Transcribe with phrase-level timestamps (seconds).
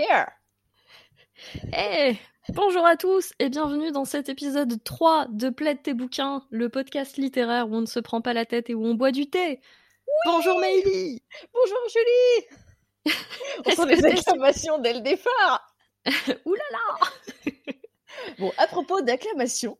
[0.00, 0.28] Here.
[1.74, 2.18] Hey,
[2.54, 7.18] bonjour à tous et bienvenue dans cet épisode 3 de Plaide tes bouquins, le podcast
[7.18, 9.60] littéraire où on ne se prend pas la tête et où on boit du thé.
[10.24, 13.14] bonjour Maëlie Bonjour Julie
[13.66, 15.76] On sent les acclamations dès le départ
[16.46, 17.52] Ouh là là
[18.38, 19.76] Bon, à propos d'acclamations,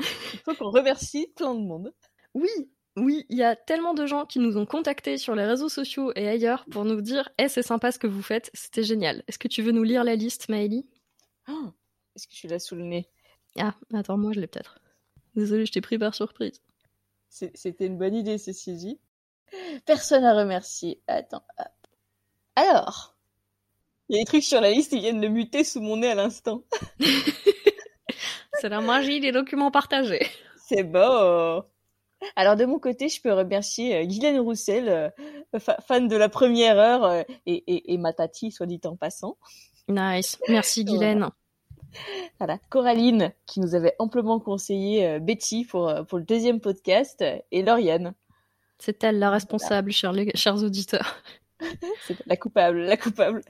[0.00, 1.94] il faut qu'on remercie plein de monde.
[2.34, 2.50] Oui,
[2.96, 6.12] oui, il y a tellement de gens qui nous ont contactés sur les réseaux sociaux
[6.16, 9.22] et ailleurs pour nous dire Eh, c'est sympa ce que vous faites, c'était génial.
[9.28, 10.86] Est-ce que tu veux nous lire la liste, Maëlie?
[11.48, 11.70] Oh,
[12.16, 13.08] Est-ce que je suis là sous le nez?
[13.58, 14.80] Ah, attends, moi je l'ai peut-être.
[15.34, 16.60] Désolée, je t'ai pris par surprise.
[17.28, 18.98] C'était une bonne idée, ceci dit.
[19.86, 21.00] Personne à remercier.
[21.06, 21.66] Attends, hop.
[22.56, 23.16] Alors,
[24.08, 26.08] il y a des trucs sur la liste, ils viennent de muter sous mon nez
[26.08, 26.64] à l'instant.
[28.60, 30.26] C'est la magie des documents partagés.
[30.56, 31.64] C'est beau.
[32.36, 35.08] Alors de mon côté, je peux remercier euh, Guylaine Roussel, euh,
[35.58, 38.96] fa- fan de la première heure, euh, et, et, et ma tati, soit dit en
[38.96, 39.36] passant.
[39.88, 41.28] Nice, merci Guylaine.
[42.38, 47.62] Voilà, Coraline, qui nous avait amplement conseillé euh, Betty pour, pour le deuxième podcast, et
[47.62, 48.14] Lauriane,
[48.78, 51.16] C'est elle la responsable, chers, les- chers auditeurs.
[52.06, 53.42] c'est la coupable, la coupable.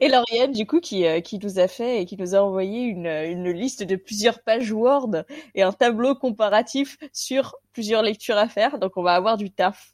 [0.00, 2.82] Et Lauriane, du coup, qui, euh, qui nous a fait et qui nous a envoyé
[2.82, 8.48] une, une liste de plusieurs pages Word et un tableau comparatif sur plusieurs lectures à
[8.48, 9.92] faire, donc on va avoir du taf.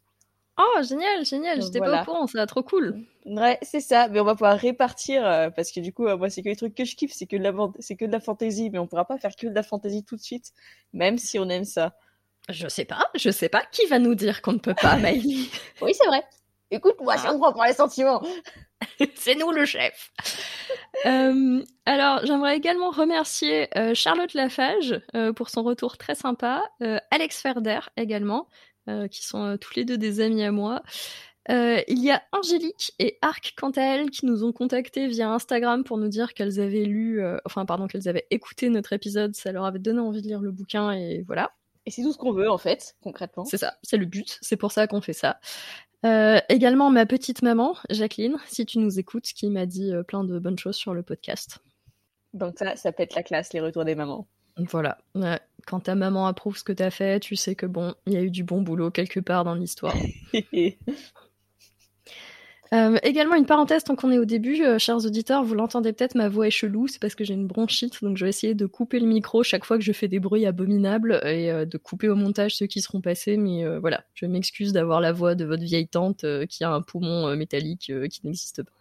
[0.58, 1.98] Oh, génial, génial, j'étais Voilà.
[1.98, 3.04] pas au courant, ça va trop cool.
[3.26, 6.30] Ouais, c'est ça, mais on va pouvoir répartir euh, parce que du coup, euh, moi,
[6.30, 8.20] c'est que les trucs que je kiffe, c'est que de la c'est que de la
[8.20, 10.52] fantaisie, mais on pourra pas faire que de la fantaisie tout de suite,
[10.94, 11.94] même si on aime ça.
[12.48, 15.50] Je sais pas, je sais pas, qui va nous dire qu'on ne peut pas, Maëlie
[15.82, 16.24] Oui, c'est vrai.
[16.70, 18.22] Écoute-moi, si on prend pour les sentiments.
[19.14, 20.12] C'est nous le chef.
[21.06, 26.62] Euh, alors, j'aimerais également remercier euh, Charlotte Lafage euh, pour son retour très sympa,
[27.10, 28.48] Alex Ferder également,
[29.10, 30.82] qui sont tous les deux des amis à moi.
[31.48, 35.84] Il y a Angélique et Arc, quant à elles, qui nous ont contactés via Instagram
[35.84, 39.64] pour nous dire qu'elles avaient lu, enfin, pardon, qu'elles avaient écouté notre épisode, ça leur
[39.64, 41.52] avait donné envie de lire le bouquin, et voilà.
[41.84, 43.44] Et c'est tout ce qu'on veut, en fait, concrètement.
[43.44, 45.38] C'est ça, c'est le but, c'est pour ça qu'on fait ça.
[46.04, 50.24] Euh, également ma petite maman, Jacqueline, si tu nous écoutes, qui m'a dit euh, plein
[50.24, 51.58] de bonnes choses sur le podcast.
[52.34, 54.26] Donc ça, ça pète la classe, les retours des mamans.
[54.58, 54.98] Voilà.
[55.14, 55.40] Ouais.
[55.66, 58.22] Quand ta maman approuve ce que t'as fait, tu sais que bon, il y a
[58.22, 59.94] eu du bon boulot quelque part dans l'histoire.
[62.76, 66.14] Euh, également une parenthèse tant qu'on est au début, euh, chers auditeurs, vous l'entendez peut-être,
[66.14, 68.66] ma voix est chelou, c'est parce que j'ai une bronchite, donc je vais essayer de
[68.66, 72.08] couper le micro chaque fois que je fais des bruits abominables et euh, de couper
[72.10, 75.62] au montage ceux qui seront passés, mais voilà, je m'excuse d'avoir la voix de votre
[75.62, 78.75] vieille tante qui a un poumon métallique qui n'existe pas.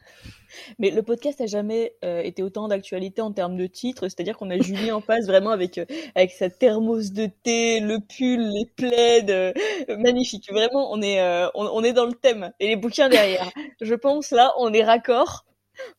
[0.79, 4.49] Mais le podcast a jamais euh, été autant d'actualité en termes de titres, c'est-à-dire qu'on
[4.49, 5.85] a Julie en face vraiment avec euh,
[6.29, 9.53] sa thermos de thé, le pull, les plaids, euh,
[9.97, 10.51] magnifique.
[10.51, 11.21] Vraiment, on est
[11.55, 13.49] on est dans le thème et les bouquins derrière.
[13.81, 15.45] Je pense là, on est raccord.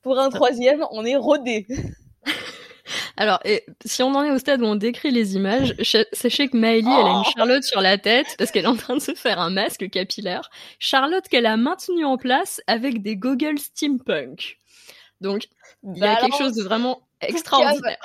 [0.02, 1.66] Pour un troisième, on est rodé.
[3.16, 5.74] Alors, et, si on en est au stade où on décrit les images,
[6.12, 8.76] sachez que Maëlie, elle a une Oh Charlotte sur la tête parce qu'elle est en
[8.76, 10.50] train de se faire un masque capillaire.
[10.78, 14.58] Charlotte qu'elle a maintenue en place avec des goggles steampunk.
[15.20, 15.46] Donc,
[15.82, 17.98] il y a quelque chose de vraiment extraordinaire.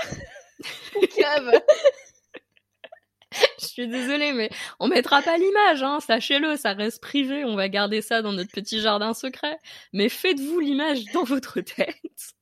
[3.59, 4.49] Je suis désolée, mais
[4.79, 8.51] on mettra pas l'image, hein, sachez-le, ça reste privé, on va garder ça dans notre
[8.51, 9.57] petit jardin secret.
[9.93, 12.35] Mais faites-vous l'image dans votre tête.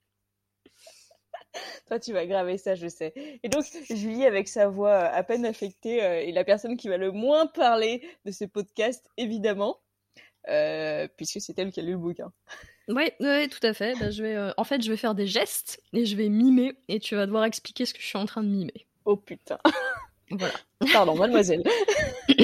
[1.87, 3.13] Toi, tu vas graver ça, je sais.
[3.43, 6.87] Et donc, Julie, avec sa voix euh, à peine affectée, euh, est la personne qui
[6.87, 9.79] va le moins parler de ce podcast, évidemment,
[10.49, 12.31] euh, puisque c'est elle qui a lu le bouquin.
[12.87, 13.97] Oui, oui, tout à fait.
[13.99, 16.73] Bah, je vais, euh, en fait, je vais faire des gestes et je vais mimer
[16.87, 18.87] et tu vas devoir expliquer ce que je suis en train de mimer.
[19.05, 19.59] Oh putain.
[20.31, 20.53] Voilà.
[20.93, 21.63] Pardon, mademoiselle.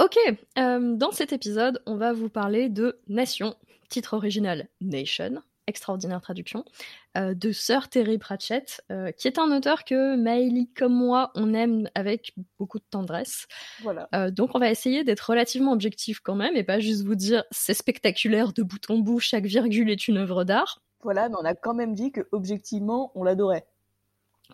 [0.00, 0.16] Ok,
[0.58, 3.56] euh, dans cet épisode, on va vous parler de Nation,
[3.88, 6.64] titre original Nation, extraordinaire traduction,
[7.16, 11.54] euh, de Sir Terry Pratchett, euh, qui est un auteur que Maëlie comme moi, on
[11.54, 13.46] aime avec beaucoup de tendresse.
[13.82, 14.08] Voilà.
[14.14, 17.44] Euh, donc on va essayer d'être relativement objectif quand même et pas juste vous dire
[17.50, 20.80] c'est spectaculaire de bout en bout, chaque virgule est une œuvre d'art.
[21.02, 23.66] Voilà, mais on a quand même dit que objectivement, on l'adorait.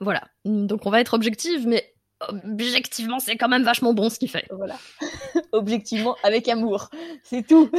[0.01, 1.95] Voilà, donc on va être objectif, mais
[2.29, 4.47] objectivement c'est quand même vachement bon ce qu'il fait.
[4.51, 4.77] Voilà.
[5.53, 6.91] objectivement, avec amour.
[7.23, 7.71] C'est tout.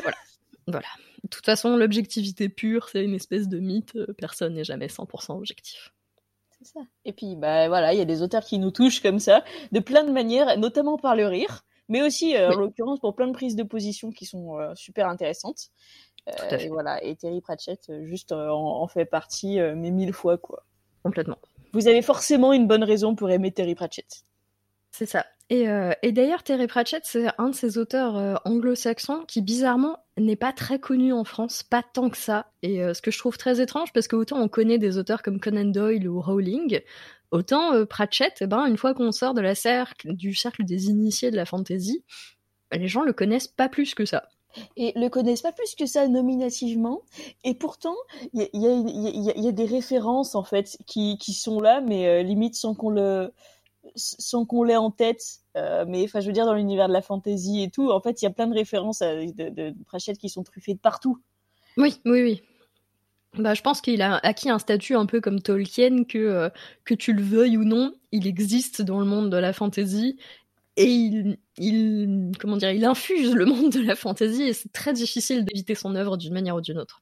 [0.68, 0.88] Voilà.
[1.26, 3.96] De toute façon, l'objectivité pure, c'est une espèce de mythe.
[3.96, 5.92] euh, Personne n'est jamais 100% objectif.
[6.62, 6.82] C'est ça.
[7.04, 9.80] Et puis, bah voilà, il y a des auteurs qui nous touchent comme ça, de
[9.80, 12.56] plein de manières, notamment par le rire, mais aussi, euh, Oui.
[12.56, 15.70] en l'occurrence, pour plein de prises de position qui sont euh, super intéressantes.
[16.30, 16.58] Euh.
[16.60, 20.64] Et voilà, et Terry Pratchett, juste, en, en fait partie, mais mille fois, quoi.
[21.04, 21.40] Complètement.
[21.74, 24.24] Vous avez forcément une bonne raison pour aimer Terry Pratchett.
[24.92, 25.26] C'est ça.
[25.52, 30.00] Et, euh, et d'ailleurs, Terry Pratchett, c'est un de ces auteurs euh, anglo-saxons qui, bizarrement,
[30.18, 32.48] n'est pas très connu en France, pas tant que ça.
[32.64, 35.22] Et euh, ce que je trouve très étrange, parce que autant on connaît des auteurs
[35.22, 36.82] comme Conan Doyle ou Rowling,
[37.30, 41.30] autant Pratchett, eh ben, une fois qu'on sort de la cercle, du cercle des initiés
[41.30, 42.04] de la fantasy,
[42.72, 44.30] les gens le connaissent pas plus que ça
[44.78, 47.02] et le connaissent pas plus que ça nominativement.
[47.44, 47.96] Et pourtant,
[48.34, 53.34] il y, a, des références en fait qui, sont là, mais limite sans qu'on le
[53.96, 55.40] sans qu'on l'ait en tête.
[55.56, 58.22] Euh, mais enfin, je veux dire dans l'univers de la fantasy et tout, en fait,
[58.22, 61.20] il y a plein de références à, de, de, qui sont truffées de partout.
[61.78, 62.42] Oui, oui, oui.
[63.38, 66.50] Bah, je pense qu'il a acquis un statut un peu comme Tolkien, que, euh,
[66.86, 70.18] que tu le veuilles ou non, il existe dans le monde de la fantasy
[70.78, 74.94] et il, il, comment dire, il infuse le monde de la fantasy et c'est très
[74.94, 77.02] difficile d'éviter son œuvre d'une manière ou d'une autre.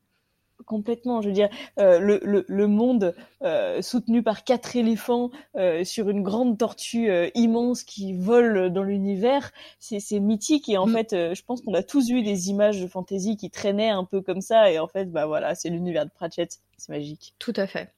[0.65, 5.83] Complètement, je veux dire, euh, le, le, le, monde euh, soutenu par quatre éléphants euh,
[5.83, 10.93] sur une grande tortue euh, immense qui vole dans l'univers, c'est mythique et en mm.
[10.93, 14.05] fait, euh, je pense qu'on a tous vu des images de fantasy qui traînaient un
[14.05, 17.35] peu comme ça et en fait, bah voilà, c'est l'univers de Pratchett, c'est magique.
[17.39, 17.91] Tout à fait.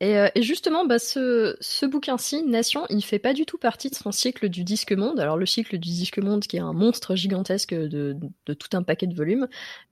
[0.00, 3.90] Et, euh, et justement, bah, ce, ce bouquin-ci, Nation, il fait pas du tout partie
[3.90, 5.18] de son cycle du Disque Monde.
[5.18, 8.16] Alors le cycle du Disque Monde, qui est un monstre gigantesque de,
[8.46, 9.48] de tout un paquet de volumes.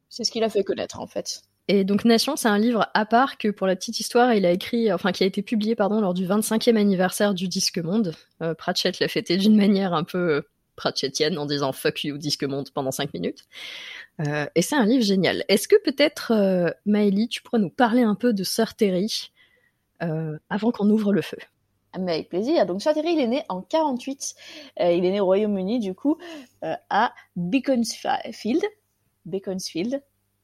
[0.08, 1.42] C'est ce qu'il a fait connaître en fait.
[1.72, 4.50] Et donc Nation, c'est un livre à part que pour la petite histoire, il a
[4.50, 8.14] écrit, enfin qui a été publié pardon lors du 25e anniversaire du Disque Monde.
[8.42, 10.42] Euh, Pratchett l'a fêté d'une manière un peu
[10.76, 13.44] pratchettienne en disant fuck you Disque Monde pendant 5 minutes.
[14.20, 15.44] Euh, et c'est un livre génial.
[15.48, 16.70] Est-ce que peut-être euh,
[17.30, 19.32] tu pourrais nous parler un peu de Sir Terry
[20.02, 21.38] euh, avant qu'on ouvre le feu?
[21.98, 22.66] Mais avec plaisir.
[22.66, 24.34] Donc Sir Terry, il est né en 48.
[24.80, 26.18] Euh, il est né au Royaume-Uni, du coup,
[26.90, 28.62] à Beaconsfield.
[29.24, 30.02] Beaconsfield,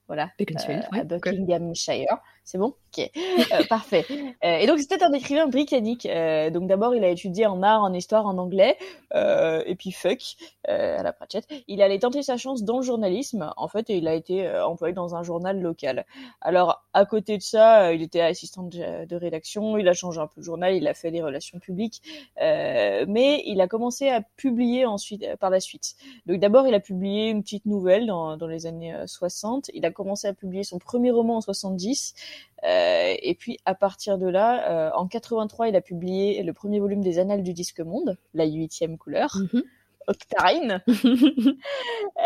[0.09, 2.19] voilà, euh, à Buckinghamshire.
[2.49, 2.73] C'est bon?
[2.97, 3.11] Ok,
[3.53, 4.07] euh, parfait.
[4.11, 6.07] Euh, et donc c'était un écrivain britannique.
[6.07, 8.79] Euh, donc d'abord il a étudié en art, en histoire, en anglais,
[9.15, 10.37] et puis fuck
[10.67, 11.47] à la Pratchett.
[11.67, 14.95] Il allait tenter sa chance dans le journalisme, en fait, et il a été employé
[14.95, 16.07] dans un journal local.
[16.41, 20.41] Alors à côté de ça, il était assistant de, rédaction, il a changé un peu
[20.41, 22.01] de journal, il a fait des relations publiques,
[22.39, 25.97] mais il a commencé à publier ensuite par la suite.
[26.27, 29.71] Donc d'abord il a publié une petite nouvelle dans les années 60.
[29.75, 32.15] Il a commencé à publier son premier roman en 70.
[32.65, 36.81] Euh, et puis à partir de là, euh, en 83, il a publié le premier
[36.81, 39.37] volume des Annales du Disque Monde, la huitième couleur.
[39.37, 39.63] Mm -hmm.
[40.09, 40.83] Octarine.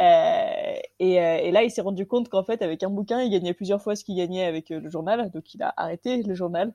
[0.00, 3.54] euh, et, et, là, il s'est rendu compte qu'en fait, avec un bouquin, il gagnait
[3.54, 5.30] plusieurs fois ce qu'il gagnait avec le journal.
[5.32, 6.72] Donc, il a arrêté le journal.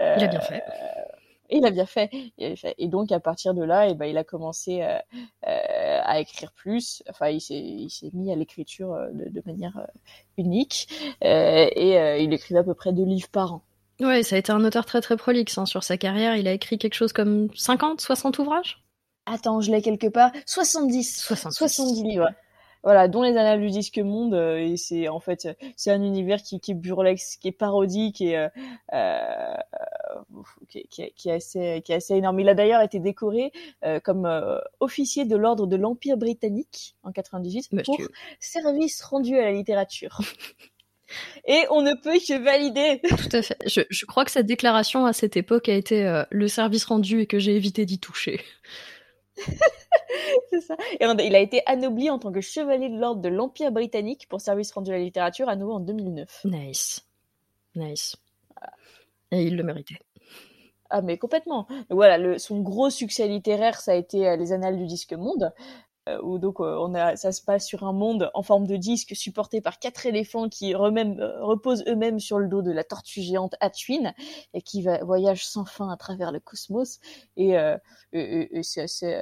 [0.00, 0.62] Euh, il a bien fait.
[1.56, 2.10] il a bien fait.
[2.38, 4.98] Et donc à partir de là, et eh ben il a commencé euh,
[5.46, 7.02] euh, à écrire plus.
[7.08, 9.86] Enfin, il s'est mis à l'écriture euh, de, de, manière
[10.36, 10.88] unique
[11.22, 13.62] et il écrivait à peu près deux livres par an.
[14.00, 16.36] Ouais, ça a été un auteur très très prolixe hein, sur sa carrière.
[16.36, 18.84] Il a écrit quelque chose comme 50, 60 ouvrages?
[19.26, 20.30] Attends, je l'ai quelque part.
[20.46, 21.20] 70.
[21.20, 21.56] 70.
[21.56, 22.30] 70 livres
[22.82, 24.34] voilà, dont les annales du disque monde.
[24.34, 28.20] Euh, et c'est en fait, c'est un univers qui, qui, est burlesque, qui est parodique
[28.20, 28.48] et euh,
[28.92, 29.54] euh,
[30.68, 32.40] qui, qui, qui, est assez, qui est assez énorme.
[32.40, 33.52] Il a d'ailleurs été décoré
[33.84, 37.84] euh, comme euh, officier de l'ordre de l'Empire britannique en 98 Monsieur.
[37.84, 37.98] pour
[38.40, 40.20] service rendu à la littérature.
[41.46, 43.00] Et on ne peut que valider.
[43.08, 43.56] Tout à fait.
[43.66, 47.22] Je, je, crois que sa déclaration à cette époque a été euh, le service rendu
[47.22, 48.40] et que j'ai évité d'y toucher.
[50.50, 50.76] c'est ça.
[51.00, 54.40] Et il a été anobli en tant que chevalier de l'ordre de l'Empire britannique pour
[54.40, 56.44] service rendu à la littérature à nouveau en 2009.
[56.44, 57.06] Nice.
[57.74, 58.16] Nice.
[59.30, 59.98] Et il le méritait.
[60.90, 61.66] Ah mais complètement.
[61.90, 65.52] Voilà, le, son gros succès littéraire, ça a été euh, les Annales du Disque Monde,
[66.22, 69.60] où donc euh, on ça se passe sur un monde en forme de disque supporté
[69.60, 70.78] par quatre éléphants qui euh,
[71.40, 74.12] reposent eux-mêmes sur le dos de la tortue géante Hatwin
[74.54, 77.00] et qui va, voyage sans fin à travers le cosmos
[77.36, 77.56] et,
[78.62, 79.14] c'est assez,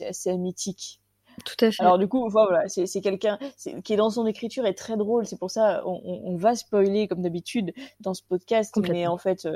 [0.00, 1.01] assez mythique.
[1.44, 1.82] Tout à fait.
[1.82, 3.38] Alors du coup, voilà, c'est quelqu'un
[3.84, 5.26] qui est dans son écriture est très drôle.
[5.26, 9.46] C'est pour ça on, on, va spoiler comme d'habitude dans ce podcast, mais en fait,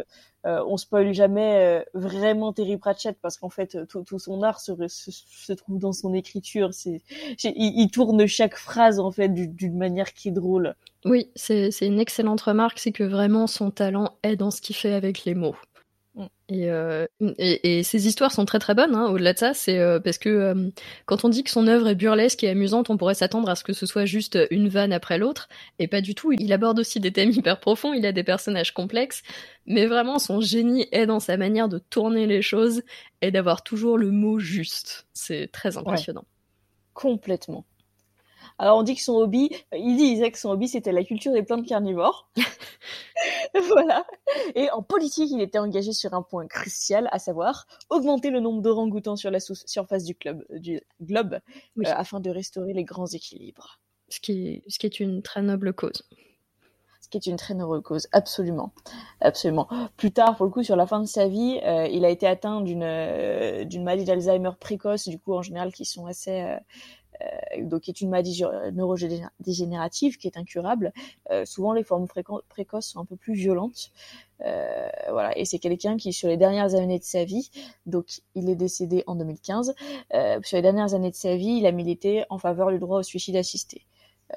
[0.47, 4.61] euh, on spoil jamais euh, vraiment Terry Pratchett parce qu'en fait tout, tout, son art
[4.61, 6.73] se, se, se, trouve dans son écriture.
[6.73, 7.03] C'est
[7.45, 10.75] il, il, tourne chaque phrase en fait d'une manière qui est drôle.
[11.05, 14.93] Oui, c'est une excellente remarque, c'est que vraiment son talent est dans ce qu'il fait
[14.93, 15.55] avec les mots.
[16.49, 18.95] Et, euh, et, et, ces histoires sont très très bonnes.
[18.95, 20.71] Hein, Au-delà de ça, c'est euh, parce que euh,
[21.05, 23.65] quand on dit que son œuvre est burlesque et amusante, on pourrait s'attendre à ce
[23.65, 25.49] que ce soit juste une vanne après l'autre,
[25.81, 26.31] et pas du tout.
[26.33, 27.95] Il aborde aussi des thèmes hyper profonds.
[27.95, 29.23] Il a des personnages complexes,
[29.67, 32.83] mais vraiment son génie est dans sa manière de tourner les choses
[33.23, 35.09] et d'avoir toujours le mot juste.
[35.15, 36.21] C'est très impressionnant.
[36.21, 36.27] Ouais.
[36.95, 37.65] Complètement.
[38.59, 41.43] Alors on dit que son hobby, il disait que son hobby c'était la culture des
[41.43, 42.31] plantes carnivores.
[43.69, 44.05] voilà.
[44.55, 48.63] Et en politique, il était engagé sur un point crucial, à savoir augmenter le nombre
[48.63, 51.35] d'orang-outans sur la surface du, club, du globe
[51.79, 53.81] euh, afin de restaurer les grands équilibres.
[54.09, 56.03] Ce qui, ce qui est une très noble cause
[56.99, 58.73] ce qui est une très noble cause, absolument,
[59.21, 59.69] absolument.
[59.97, 62.27] Plus tard, pour le coup, sur la fin de sa vie, euh, il a été
[62.27, 66.57] atteint d'une euh, d'une maladie d'Alzheimer précoce, du coup, en général, qui sont assez euh
[67.61, 68.43] donc qui est une maladie
[68.73, 70.93] neurodégénérative qui est incurable.
[71.31, 72.07] Euh, souvent, les formes
[72.49, 73.91] précoces sont un peu plus violentes.
[74.43, 77.51] Euh, voilà, et c'est quelqu'un qui, sur les dernières années de sa vie,
[77.87, 79.75] donc il est décédé en 2015,
[80.43, 83.03] sur les dernières années de sa vie, il a milité en faveur du droit au
[83.03, 83.87] suicide assisté.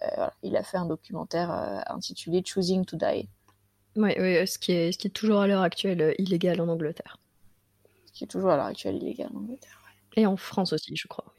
[0.04, 3.28] Euh, il a fait un documentaire euh, intitulé Choosing to Die.
[3.96, 4.14] Oui,
[4.48, 7.18] ce, qui est, ce qui est toujours à l'heure actuelle euh, illégal en Angleterre.
[8.06, 9.82] Ce qui est toujours à l'heure actuelle illégal en Angleterre.
[10.16, 11.34] Et en France aussi, je crois.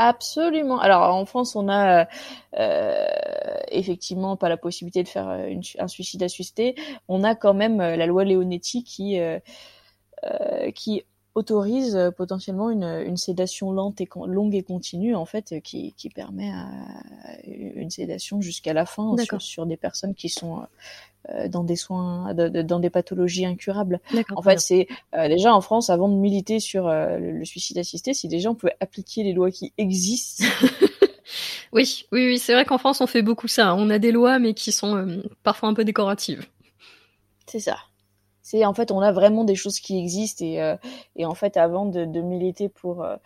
[0.00, 0.78] Absolument.
[0.78, 2.06] Alors en France, on a
[3.70, 6.76] effectivement pas la possibilité de faire un suicide assisté.
[7.08, 9.18] On a quand même la loi Leonetti qui
[10.74, 11.04] qui
[11.38, 15.94] autorise euh, potentiellement une, une, sédation lente et longue et continue en fait euh, qui,
[15.96, 16.68] qui permet à,
[17.46, 20.66] une sédation jusqu'à la fin sur, sur, des personnes qui sont
[21.30, 24.00] euh, dans des soins dans des pathologies incurables.
[24.34, 28.50] En fait, c'est déjà en France avant de militer sur le, suicide assisté, si déjà
[28.50, 30.44] on pouvait appliquer les lois qui existent.
[31.72, 33.74] oui, oui, oui, c'est vrai qu'en France on fait beaucoup ça.
[33.74, 36.46] On a des lois mais qui sont parfois un peu décoratives.
[37.46, 37.78] C'est ça.
[38.50, 40.74] C'est en fait on a vraiment des choses qui existent et, euh,
[41.16, 43.16] et en fait avant de, militer pour euh,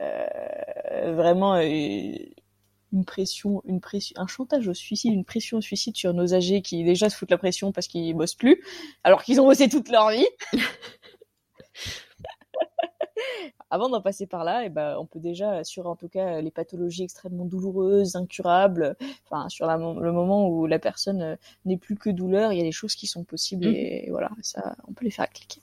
[0.00, 6.12] euh vraiment une pression, une pression, un chantage au suicide, une pression au suicide sur
[6.14, 8.60] nos âgés qui déjà se foutent la pression parce qu'ils bossent plus,
[9.04, 10.26] alors qu'ils ont bossé toute leur vie.
[13.72, 16.42] avant d'en passer par là, et eh ben, on peut déjà, sur en tout cas
[16.42, 21.96] les pathologies extrêmement douloureuses, incurables, enfin, sur le moment où la personne euh, n'est plus
[21.96, 23.74] que douleur, il y a des choses qui sont possibles mmh.
[23.74, 25.62] et, voilà, ça, on peut les faire cliquer.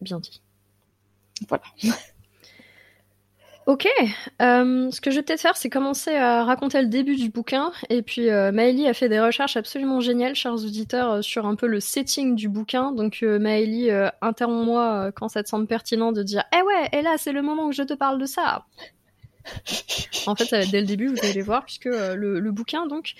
[0.00, 0.40] Bien dit.
[1.48, 1.64] Voilà.
[3.66, 3.88] Ok,
[4.40, 7.72] euh, ce que je vais peut-être faire, c'est commencer à raconter le début du bouquin.
[7.90, 11.56] Et puis, euh, Maëlie a fait des recherches absolument géniales, chers auditeurs, euh, sur un
[11.56, 12.92] peu le setting du bouquin.
[12.92, 17.02] Donc, euh, Maëlie, euh, interromps-moi quand ça te semble pertinent de dire Eh ouais, et
[17.02, 18.66] là, c'est le moment que je te parle de ça!»
[20.28, 23.14] En fait, dès le début, vous allez voir, puisque le, le, bouquin, donc,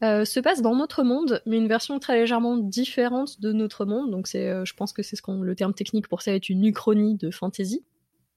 [0.00, 4.10] se passe dans notre monde, mais une version très légèrement différente de notre monde.
[4.10, 6.64] Donc, c'est, je pense que c'est ce qu'on, le terme technique pour ça est une
[6.64, 7.84] uchronie de fantasy.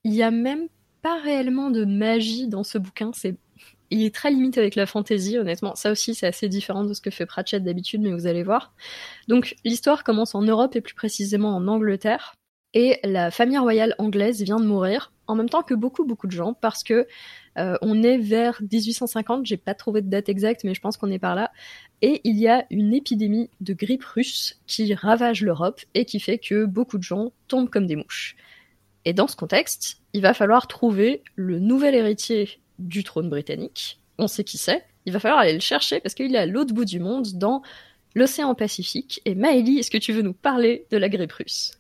[0.04, 0.68] Il y a même
[1.04, 3.12] pas réellement de magie dans ce bouquin.
[3.14, 3.38] C'est
[3.92, 5.76] il est très limité avec la fantasy, honnêtement.
[5.76, 8.74] Ça aussi, c'est assez différent de ce que fait Pratchett d'habitude, mais vous allez voir.
[9.28, 12.34] Donc, l'histoire commence en Europe et plus précisément en Angleterre.
[12.74, 16.32] Et la famille royale anglaise vient de mourir, en même temps que beaucoup, beaucoup de
[16.32, 17.06] gens, parce que
[17.60, 21.12] euh, on est vers 1850, j'ai pas trouvé de date exacte, mais je pense qu'on
[21.12, 21.52] est par là.
[22.02, 26.40] Et il y a une épidémie de grippe russe qui ravage l'Europe et qui fait
[26.40, 28.36] que beaucoup de gens tombent comme des mouches.
[29.06, 34.00] Et dans ce contexte, il va falloir trouver le nouvel héritier du trône britannique.
[34.18, 34.86] On sait qui c'est.
[35.06, 37.62] Il va falloir aller le chercher parce qu'il est à l'autre bout du monde, dans
[38.16, 39.22] l'océan Pacifique.
[39.26, 41.72] Et Maëlie, est-ce que tu veux nous parler de la grippe russe?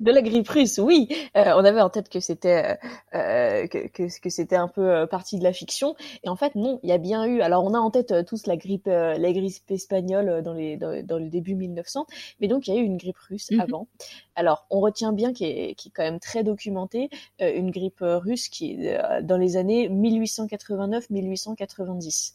[0.00, 1.08] De la grippe russe, oui.
[1.36, 2.78] Euh, on avait en tête que c'était
[3.14, 6.54] euh, que, que, que c'était un peu euh, partie de la fiction, et en fait
[6.54, 7.42] non, il y a bien eu.
[7.42, 11.28] Alors on a en tête tous la grippe la grippe espagnole dans les dans, le
[11.28, 12.06] début 1900,
[12.40, 13.60] mais donc il y a eu une grippe russe mhm.
[13.60, 13.86] avant.
[14.34, 18.48] Alors on retient bien qui est, qui est quand même très documentée une grippe russe
[18.48, 22.32] qui est dans les années 1889-1890.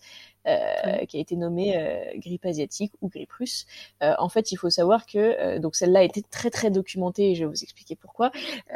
[0.48, 3.66] Euh, qui a été nommée euh, grippe asiatique ou grippe russe.
[4.04, 7.36] Euh, en fait, il faut savoir que donc celle-là a été très très documentée et
[7.36, 8.32] je vais vous expliquer pourquoi.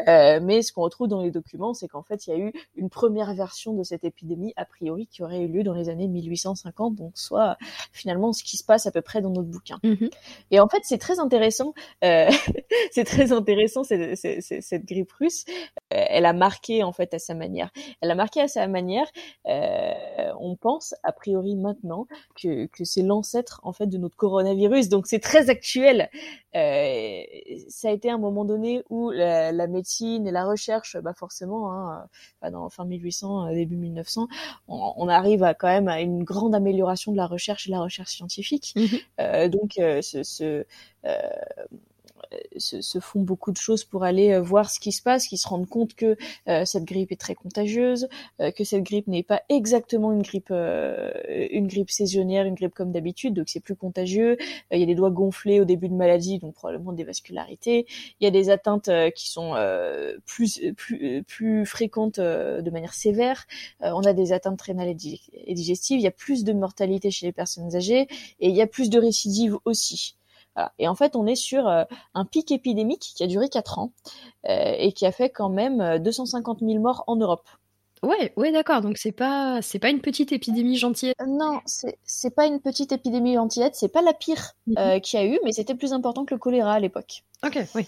[0.08, 2.90] mais ce qu'on retrouve dans les documents, c'est qu'en fait, il y a eu une
[2.90, 6.96] première version de cette épidémie a priori qui aurait eu lieu dans les années 1850,
[6.96, 7.58] donc soit
[7.92, 9.78] finalement ce qui se passe à peu près dans notre bouquin.
[9.84, 10.12] Mm-hmm.
[10.50, 11.74] Et en fait, c'est très intéressant.
[12.02, 15.46] c'est très intéressant cette, cette, cette, grippe russe.
[15.90, 17.70] elle a marqué en fait à sa manière.
[18.02, 19.08] Elle a marqué à sa manière.
[19.46, 22.08] on pense a priori maintenant
[22.42, 24.90] que, que c'est l'ancêtre en fait de notre coronavirus.
[24.90, 26.10] Donc c'est très actuel.
[26.56, 27.22] Euh,
[27.68, 31.72] ça a été un moment donné où la, la, médecine et la recherche, bah forcément,
[31.72, 32.08] hein,
[32.42, 34.28] bah dans fin 1800, euh, début 1900,
[34.68, 37.76] on, on, arrive à quand même à une grande amélioration de la recherche et de
[37.76, 38.74] la recherche scientifique.
[38.76, 38.86] Mmh
[39.20, 40.66] euh, donc euh, ce, ce
[42.58, 45.70] se, font beaucoup de choses pour aller voir ce qui se passe, qui se rendent
[45.70, 46.18] compte que
[46.66, 48.08] cette grippe est très contagieuse,
[48.40, 53.34] que cette grippe n'est pas exactement une grippe, une grippe saisonnière, une grippe comme d'habitude,
[53.34, 54.38] donc c'est plus contagieux.
[54.72, 57.86] Il y a des doigts gonflés au début de maladie, donc probablement des vascularités.
[58.20, 59.56] Il y a des atteintes qui sont
[60.26, 63.46] plus plus plus fréquentes de manière sévère.
[63.82, 66.00] on a des atteintes rénales et digestives.
[66.00, 68.08] Il y a plus de mortalité chez les personnes âgées
[68.40, 70.19] et il y a plus de récidives aussi.
[70.78, 73.94] Et en fait, on est sur euh, un pic épidémique qui a duré 4 ans
[74.48, 77.48] euh, et qui a fait quand même 250 euh, 000 morts en Europe.
[78.02, 78.82] Ouais, ouais, d'accord.
[78.82, 81.18] Donc c'est pas c'est pas une petite épidémie gentillette.
[81.28, 83.76] non, c'est c'est pas une petite épidémie gentillette.
[83.76, 86.40] C'est pas la pire mmh qu'il y a eu, mais c'était plus important que le
[86.40, 87.26] choléra à l'époque.
[87.46, 87.88] Ok, oui.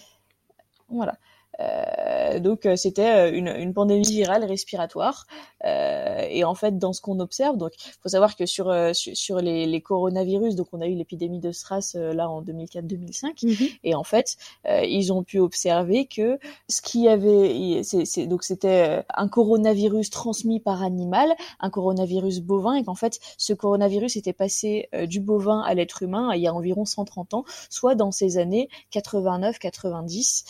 [0.90, 1.16] Voilà.
[1.60, 5.26] Euh, donc euh, c'était euh, une, une, pandémie virale respiratoire
[5.64, 9.66] euh, et en fait dans ce qu'on observe donc faut savoir que sur sur, les,
[9.66, 13.68] les, coronavirus donc on a eu l'épidémie de SRAS là en 2004-2005 mhm.
[13.84, 19.28] et en fait ils ont pu observer que ce qui avait c'est donc c'était un
[19.28, 25.20] coronavirus transmis par animal un coronavirus bovin et qu'en fait ce coronavirus était passé du
[25.20, 30.44] bovin à l'être humain il y a environ 130 ans soit dans ces années 89-90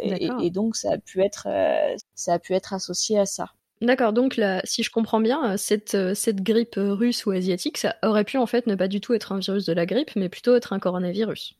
[0.00, 3.50] et, et donc ça a pu être euh, ça a pu être associé à ça.
[3.82, 7.76] D'accord, donc là, si je comprends bien, euh, cette, euh, cette grippe russe ou asiatique,
[7.76, 10.16] ça aurait pu en fait ne pas du tout être un virus de la grippe,
[10.16, 11.56] mais plutôt être un coronavirus.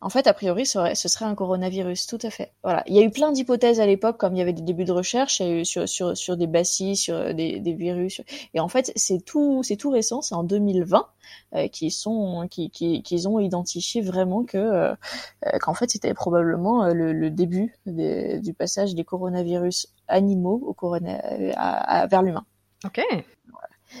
[0.00, 2.52] En fait, a priori, ce serait, ce serait un coronavirus, tout à fait.
[2.62, 2.82] Voilà.
[2.86, 4.92] Il y a eu plein d'hypothèses à l'époque, comme il y avait des débuts de
[4.92, 8.20] recherche, il y a eu sur, sur, sur des bacilles, sur des, des virus.
[8.54, 11.06] Et en fait, c'est tout, c'est tout récent, c'est en 2020
[11.54, 14.94] euh, qui sont, qui, qui, qu'ils ont identifié vraiment que, euh,
[15.46, 21.20] euh, qu'en fait, c'était probablement le, le, début du passage des coronavirus animaux au corona,
[21.56, 22.44] à, vers l'humain.
[22.84, 23.00] Ok.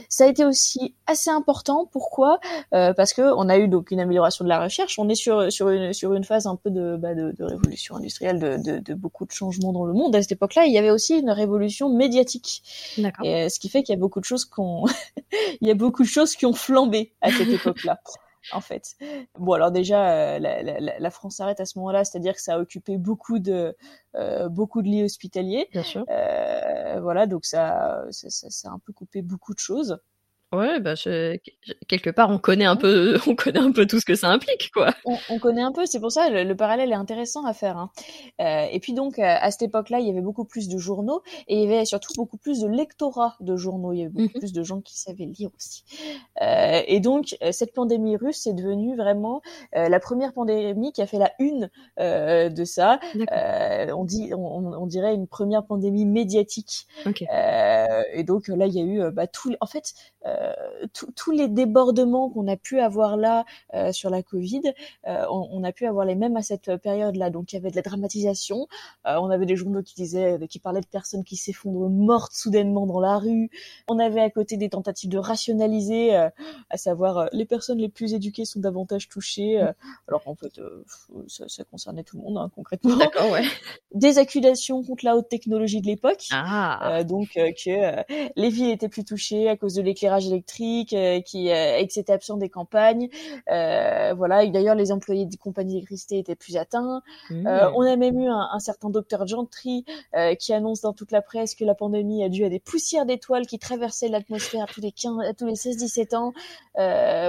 [0.08, 1.88] Ça a été aussi assez important.
[1.90, 2.40] Pourquoi?
[2.74, 4.98] Euh, Parce que on a eu donc une amélioration de la recherche.
[4.98, 7.96] On est sur sur une sur une phase un peu de bah, de, de, révolution
[7.96, 10.14] industrielle, de, de, de, beaucoup de changements dans le monde.
[10.14, 12.62] À cette époque-là, il y avait aussi une révolution médiatique.
[12.98, 13.24] D'accord.
[13.24, 14.84] Et, euh, ce qui fait qu'il y a beaucoup de choses qu'on
[15.60, 18.00] il y a beaucoup de choses qui ont flambé à cette époque-là
[18.52, 18.96] en fait.
[19.38, 22.54] Bon, alors déjà, euh, la, la, la, France s'arrête à ce moment-là, c'est-à-dire que ça
[22.54, 23.76] a occupé beaucoup de
[24.16, 25.68] euh, beaucoup de lits hospitaliers.
[25.72, 26.04] Bien sûr.
[26.08, 29.98] Euh, voilà, donc ça, ça, ça, ça, a un peu coupé beaucoup de choses.
[30.52, 30.94] Ouais, bah
[31.86, 34.72] quelque part on connaît un peu, on connaît un peu tout ce que ça implique,
[34.72, 34.92] quoi.
[35.04, 37.76] On, on connaît un peu, c'est pour ça le, le, parallèle est intéressant à faire.
[37.78, 37.90] Hein.
[38.40, 41.22] Euh, et puis donc euh, à cette époque-là, il y avait beaucoup plus de journaux
[41.46, 43.92] et il y avait surtout beaucoup plus de lectorat de journaux.
[43.92, 45.84] Il y avait beaucoup mmh plus de gens qui savaient lire aussi.
[46.40, 49.42] Euh, et donc euh, cette pandémie russe est devenue vraiment
[49.76, 52.98] euh, la première pandémie qui a fait la une de ça.
[53.14, 56.86] on dit, on, on, dirait une première pandémie médiatique.
[57.06, 57.26] Okay.
[58.12, 59.54] et donc là, il y a eu bah, tout.
[59.60, 59.94] En fait.
[60.40, 60.52] Euh,
[61.14, 64.62] tous les débordements qu'on a pu avoir là euh, sur la Covid,
[65.06, 67.30] euh, on, on, a pu avoir les mêmes à cette période-là.
[67.30, 68.66] Donc il y avait de la dramatisation.
[69.04, 73.00] on avait des journaux qui disaient, qui parlaient de personnes qui s'effondrent mortes soudainement dans
[73.00, 73.50] la rue.
[73.88, 78.44] On avait à côté des tentatives de rationaliser, à savoir les personnes les plus éduquées
[78.44, 79.58] sont davantage touchées.
[80.08, 80.60] alors en fait,
[81.28, 82.96] ça, ça, concernait tout le monde hein, concrètement.
[82.96, 83.44] D'accord, ouais.
[83.94, 86.26] Des accusations contre la haute technologie de l'époque.
[86.30, 87.04] Ah.
[87.04, 88.04] donc que
[88.36, 91.92] les villes étaient plus touchées à cause de l'éclairage électrique, euh, qui euh, et que
[91.92, 93.08] c'était absent des campagnes.
[93.50, 94.46] Euh, voilà.
[94.46, 97.02] D'ailleurs, les employés des compagnies d'électricité étaient plus atteints.
[97.30, 97.46] Mmh.
[97.74, 99.84] on a même eu un, un certain docteur Gentry
[100.38, 103.46] qui annonce dans toute la presse que la pandémie a dû à des poussières d'étoiles
[103.46, 106.32] qui traversaient l'atmosphère tous les 15, à tous les 16-17 ans.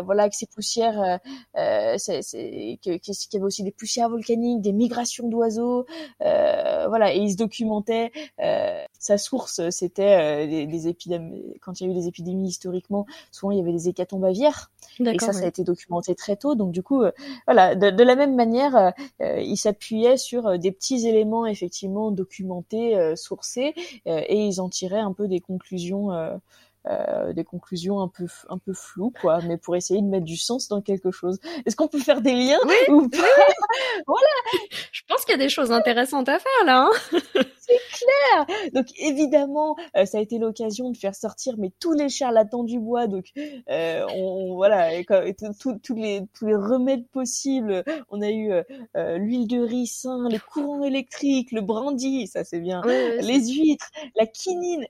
[0.04, 1.20] voilà, que ces poussières,
[1.56, 5.86] c'est, c'est, qu'il y avait aussi des poussières volcaniques, des migrations d'oiseaux.
[6.20, 8.12] voilà, et il se documentait.
[9.00, 11.58] sa source, c'était des, des épidémies.
[11.62, 12.52] Quand il y a eu des épidémies
[13.32, 14.72] souvent il y avait des hécatombes aviaires.
[15.00, 16.56] Et ça, ça a été documenté très tôt.
[16.56, 17.12] Donc du coup, euh,
[17.48, 18.90] voilà, de, de, la même manière, euh,
[19.22, 23.74] euh ils s'appuyaient sur des petits éléments effectivement documentés, sourcés,
[24.06, 26.12] et ils en tiraient un peu des conclusions.
[26.90, 30.36] Euh, des conclusions un peu un peu floues quoi mais pour essayer de mettre du
[30.36, 33.18] sens dans quelque chose est-ce qu'on peut faire des liens oui, ou pas?
[34.08, 37.20] voilà je pense qu'il y a des choses intéressantes à faire là hein
[37.62, 38.72] c'est clair.
[38.74, 42.80] Donc évidemment, euh, ça a été l'occasion de faire sortir mais tous les charlatans du
[42.80, 43.08] bois.
[43.08, 43.26] Donc
[43.70, 44.90] euh, on, voilà,
[45.62, 47.84] tous les tous les remèdes possibles.
[48.10, 52.82] On a eu euh, l'huile de ricin, les courants électriques, le brandy, ça c'est bien,
[52.86, 54.86] les huîtres, la quinine,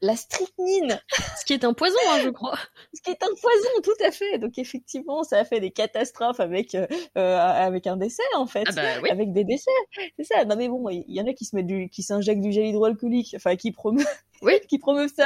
[0.00, 1.00] la, strychnine.
[1.38, 2.58] Ce qui est un poison, hein, je crois.
[2.92, 4.38] Ce qui est un poison, tout à fait.
[4.38, 6.76] Donc effectivement, ça a fait des catastrophes avec
[7.14, 9.10] avec un décès en fait, ah bah, oui.
[9.10, 9.70] avec des décès.
[10.18, 10.44] C'est ça.
[10.44, 12.66] Non mais bon, il y en a qui se mettent du, qui s'injectent du gel
[12.66, 14.04] hydroalcoolique, enfin qui promeut,
[14.42, 14.54] oui.
[14.68, 15.24] qui promeuvent ça.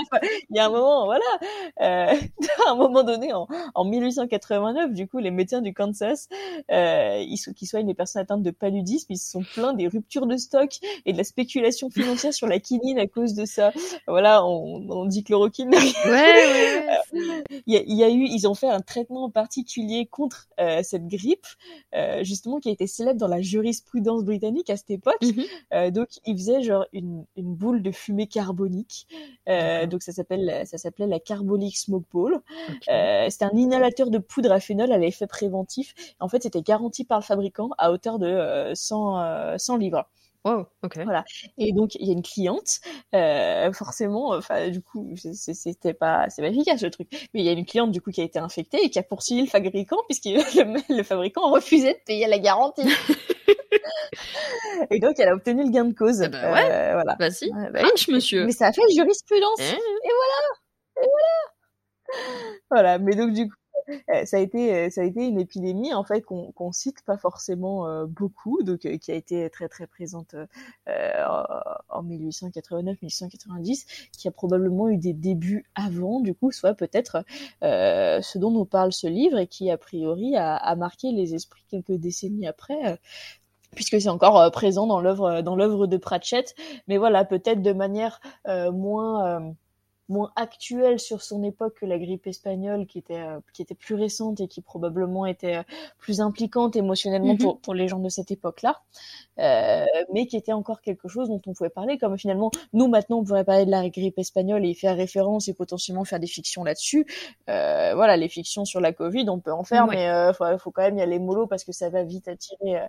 [0.51, 1.25] il y a un moment, voilà,
[1.81, 2.14] euh,
[2.66, 6.29] à un moment donné, en, en, 1889, du coup, les médecins du Kansas,
[6.70, 10.27] euh, ils, qui soignent les personnes atteintes de paludisme, ils se sont plaints des ruptures
[10.27, 10.70] de stock
[11.07, 13.73] et de la spéculation financière sur la quinine à cause de ça.
[14.07, 15.70] Voilà, on, on dit chloroquine.
[15.70, 16.87] Ouais, ouais.
[17.66, 20.81] il, y a, il y a eu, ils ont fait un traitement particulier contre euh,
[20.83, 21.46] cette grippe,
[21.94, 25.25] euh, justement, qui a été célèbre dans la jurisprudence britannique à cette époque.
[25.73, 29.00] Euh, donc, ils faisaient genre une, une boule de fumée carbonique.
[29.49, 32.41] Euh, donc, ça s'appelle, ça s'appelait la Carbolic Smoke Ball.
[32.91, 35.95] Euh, c'était un inhalateur de poudre à phénol à l'effet préventif.
[36.21, 40.07] En fait, c'était garanti par le fabricant à hauteur de euh, 100, 100 livres.
[40.45, 40.99] Wow, ok.
[41.05, 41.25] Voilà.
[41.59, 42.81] Et donc il y a une cliente,
[43.15, 47.09] euh, forcément, enfin du coup c'était pas, c'est pas efficace le truc.
[47.35, 49.03] Mais il y a une cliente du coup qui a été infectée et qui a
[49.03, 52.89] poursuivi le fabricant puisque le, le fabricant refusait de payer la garantie.
[54.90, 56.22] et donc elle a obtenu le gain de cause.
[56.22, 56.70] Ah bah ouais.
[56.70, 57.16] Euh, voilà.
[57.16, 57.30] Bah,
[57.83, 58.46] Punch, monsieur.
[58.46, 59.61] mais ça a fait jurisprudence.
[59.61, 60.40] Hein Et voilà.
[61.02, 61.37] Et voilà.
[62.70, 62.98] Voilà.
[62.98, 63.54] Mais donc du coup.
[64.14, 67.02] euh, Ça a été, euh, ça a été une épidémie en fait qu'on qu'on cite
[67.04, 70.35] pas forcément euh, beaucoup, donc euh, qui a été très très présente
[70.88, 71.24] euh,
[71.88, 77.24] en 1889-1890, qui a probablement eu des débuts avant, du coup, soit peut-être
[77.64, 81.35] euh, ce dont nous parle ce livre et qui a priori a, a marqué les
[81.35, 82.98] esprits quelques décennies après.
[83.74, 86.54] Puisque c'est encore euh, présent dans l'œuvre dans l'œuvre de Pratchett,
[86.88, 89.50] mais voilà peut-être de manière euh, moins euh,
[90.11, 93.94] moins actuelle sur son époque que la grippe espagnole, qui était euh, qui était plus
[93.94, 95.62] récente et qui probablement était euh,
[95.99, 97.38] plus impliquante émotionnellement Mhm.
[97.38, 98.83] pour pour les gens de cette époque-là,
[99.38, 101.96] euh, mais qui était encore quelque chose dont on pouvait parler.
[101.96, 105.49] Comme finalement nous maintenant on pourrait parler de la grippe espagnole et y faire référence
[105.49, 107.07] et potentiellement faire des fictions là-dessus.
[107.46, 110.99] Voilà les fictions sur la Covid on peut en faire, mais faut, faut quand même
[110.99, 112.81] y aller mollo parce que ça va vite attirer.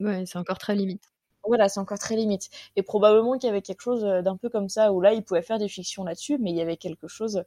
[0.00, 1.11] Ouais, c'est encore très limite.
[1.46, 2.48] Voilà, c'est encore très limite.
[2.76, 5.22] Et probablement qu'il y avait quelque chose euh, d'un peu comme ça où là, ils
[5.22, 7.44] pouvaient faire des fictions là-dessus, mais il y avait quelque chose,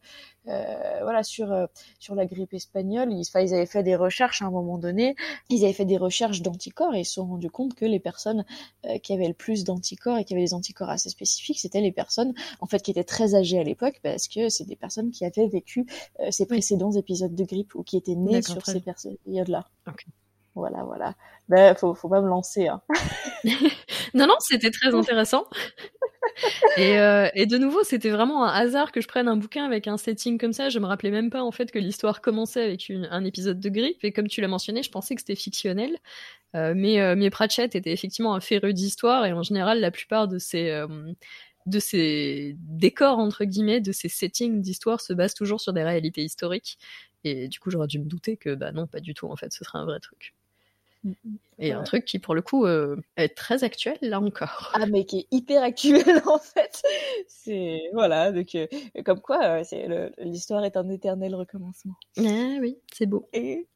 [0.48, 1.66] euh, voilà, sur euh,
[2.00, 3.12] sur la grippe espagnole.
[3.12, 5.16] Ils, ils avaient fait des recherches à un moment donné.
[5.50, 8.46] Ils avaient fait des recherches d'anticorps et ils se sont rendus compte que les personnes
[8.86, 11.92] euh, qui avaient le plus d'anticorps et qui avaient des anticorps assez spécifiques, c'était les
[11.92, 15.26] personnes, en fait, qui étaient très âgées à l'époque, parce que c'est des personnes qui
[15.26, 15.86] avaient vécu
[16.20, 18.82] euh, ces précédents épisodes de grippe ou qui étaient nées sur ces
[19.26, 19.68] périodes-là.
[20.56, 21.14] Voilà, voilà.
[21.50, 22.68] Ben, faut, faut pas me lancer.
[22.68, 22.82] Hein.
[24.14, 25.46] Non, non, c'était très intéressant.
[26.78, 29.88] et, euh, et de nouveau, c'était vraiment un hasard que je prenne un bouquin avec
[29.88, 30.70] un setting comme ça.
[30.70, 33.70] Je me rappelais même pas en fait que l'histoire commençait avec une, un épisode de
[33.70, 34.04] grippe.
[34.06, 35.98] Et comme tu l'as mentionné, je pensais que c'était fictionnel.
[36.56, 40.28] Euh, mais, euh, mais Pratchett était effectivement un féru d'histoire et en général, la plupart
[40.28, 40.88] de ces euh,
[41.66, 46.24] de ces décors entre guillemets, de ces settings d'histoire se basent toujours sur des réalités
[46.24, 46.78] historiques.
[47.24, 49.28] Et du coup, j'aurais dû me douter que bah non, pas du tout.
[49.28, 50.34] En fait, ce serait un vrai truc.
[51.60, 54.72] Et un truc qui, pour le coup, euh, est très actuel, là encore.
[54.74, 56.82] Ah mais qui est hyper actuel en fait.
[57.28, 58.68] C'est voilà donc euh,
[59.06, 61.96] comme quoi euh, l'histoire est un éternel recommencement.
[62.18, 63.30] Ah oui, c'est beau.
[63.34, 63.68] Et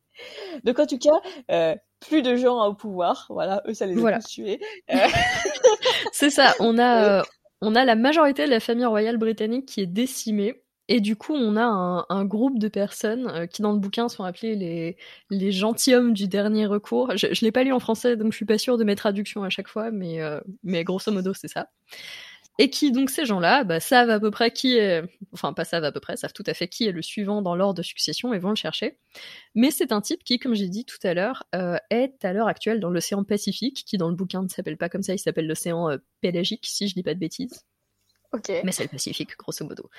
[0.63, 3.99] donc en tout cas euh, plus de gens au pouvoir voilà eux ça les a
[3.99, 4.19] Voilà.
[4.19, 4.59] tués.
[6.11, 7.23] C'est ça, on a,
[7.61, 10.61] on a la majorité de la famille royale britannique qui est décimée.
[10.91, 14.23] Et du coup, on a un, groupe de personnes euh, qui, dans le bouquin, sont
[14.23, 14.97] appelés les,
[15.29, 17.15] les gentilshommes du dernier recours.
[17.15, 19.43] Je, je l'ai pas lu en français, donc je suis pas sûre de mes traductions
[19.43, 20.41] à chaque fois, mais, euh,
[20.83, 21.69] grosso modo, c'est ça.
[22.57, 25.83] Et qui, donc, ces gens-là, bah, savent à peu près qui est, enfin, pas savent
[25.83, 28.33] à peu près, savent tout à fait qui est le suivant dans l'ordre de succession
[28.33, 28.97] et vont le chercher.
[29.55, 32.47] Mais c'est un type qui, comme j'ai dit tout à l'heure, euh, est à l'heure
[32.47, 35.47] actuelle dans l'océan Pacifique, qui dans le bouquin ne s'appelle pas comme ça, il s'appelle
[35.47, 35.89] l'océan
[36.21, 37.63] pélagique, si je dis pas de bêtises.
[38.63, 39.89] Mais c'est le Pacifique, grosso modo.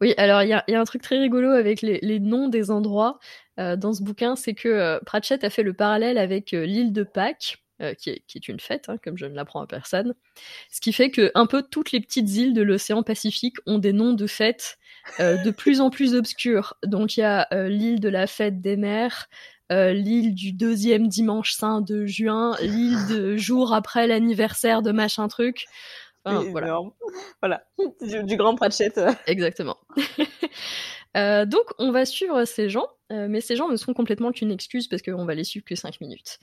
[0.00, 3.18] Oui, alors il y a, un truc très rigolo avec les, noms des endroits
[3.58, 6.92] euh, dans ce bouquin, c'est que euh, Pratchett a fait le parallèle avec euh, l'île
[6.92, 7.58] de Pâques,
[7.96, 10.14] qui, est, une fête, hein, comme je ne l'apprends à personne.
[10.70, 13.94] Ce qui fait que un peu toutes les petites îles de l'océan Pacifique ont des
[13.94, 14.76] noms de fêtes
[15.18, 16.74] de plus en plus obscurs.
[16.84, 19.30] Donc il y a l'île de la fête des mers,
[19.70, 25.64] l'île du deuxième dimanche saint de juin, l'île de jour après l'anniversaire de machin truc.
[26.24, 26.66] Voilà.
[26.66, 26.92] énorme.
[27.42, 27.64] Voilà
[28.00, 29.00] du, du grand Pratchett.
[29.26, 29.78] Exactement.
[31.16, 34.52] Euh, donc, on va suivre ces gens, euh, mais ces gens ne sont complètement qu'une
[34.52, 36.38] excuse parce qu'on va les suivre que 5 minutes.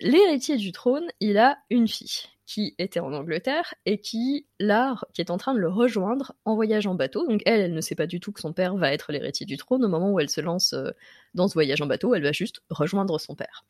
[0.00, 5.20] L'héritier du trône, il a une fille qui était en Angleterre et qui, là, qui
[5.20, 7.28] est en train de le rejoindre en voyage en bateau.
[7.28, 9.56] Donc, elle, elle ne sait pas du tout que son père va être l'héritier du
[9.56, 9.84] trône.
[9.84, 10.90] Au moment où elle se lance euh,
[11.34, 13.66] dans ce voyage en bateau, elle va juste rejoindre son père.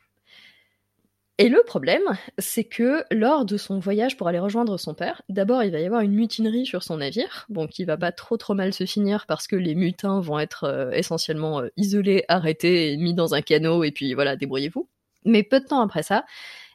[1.40, 2.02] Et le problème,
[2.38, 5.86] c'est que lors de son voyage pour aller rejoindre son père, d'abord il va y
[5.86, 9.24] avoir une mutinerie sur son navire, bon qui va pas trop trop mal se finir
[9.26, 13.84] parce que les mutins vont être euh, essentiellement euh, isolés, arrêtés mis dans un canot
[13.84, 14.88] et puis voilà, débrouillez-vous.
[15.24, 16.26] Mais peu de temps après ça,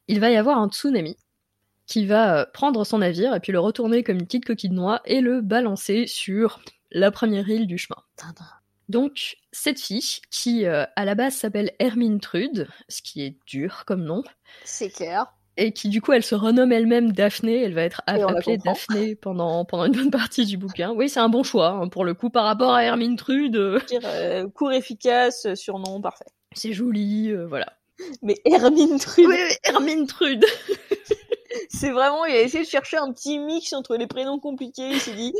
[0.07, 1.17] il va y avoir un tsunami
[1.85, 5.01] qui va prendre son navire et puis le retourner comme une petite coquille de noix
[5.03, 8.01] et le balancer sur la première île du chemin.
[8.93, 14.03] Donc, cette fille, qui à la base s'appelle Hermine Trude, ce qui est dur comme
[14.03, 14.23] nom.
[14.63, 18.57] C'est clair et qui du coup elle se renomme elle-même Daphné, elle va être appelée
[18.57, 20.91] Daphné pendant, pendant une bonne partie du bouquin.
[20.91, 23.55] Oui, c'est un bon choix hein, pour le coup par rapport à Hermine Trude.
[23.55, 26.25] Euh, court efficace, surnom parfait.
[26.53, 27.67] C'est joli, euh, voilà.
[28.21, 29.27] Mais Hermine Trude.
[29.27, 30.45] Oui, Hermine Trude.
[31.69, 34.89] c'est vraiment, il a essayé de chercher un petit mix entre les prénoms compliqués.
[34.89, 35.33] Il s'est dit,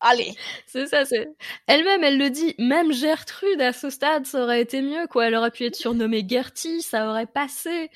[0.00, 0.34] allez.
[0.66, 1.28] C'est ça, c'est.
[1.66, 2.54] Elle-même, elle le dit.
[2.58, 5.26] Même Gertrude à ce stade, ça aurait été mieux, quoi.
[5.26, 7.90] Elle aurait pu être surnommée Gertie, ça aurait passé.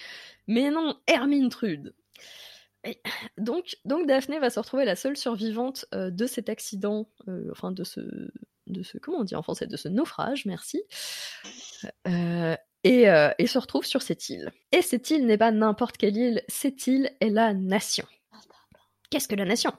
[0.46, 1.94] Mais non, Hermine Trude.
[3.38, 7.72] donc, donc Daphné va se retrouver la seule survivante euh, de cet accident, euh, enfin
[7.72, 8.00] de ce,
[8.66, 10.82] de ce, comment on dit en français, de ce naufrage, merci,
[12.06, 14.50] euh, et, et, se retrouve sur cette île.
[14.72, 18.06] Et cette île n'est pas n'importe quelle île, cette île est la nation.
[19.10, 19.72] Qu'est-ce que la nation?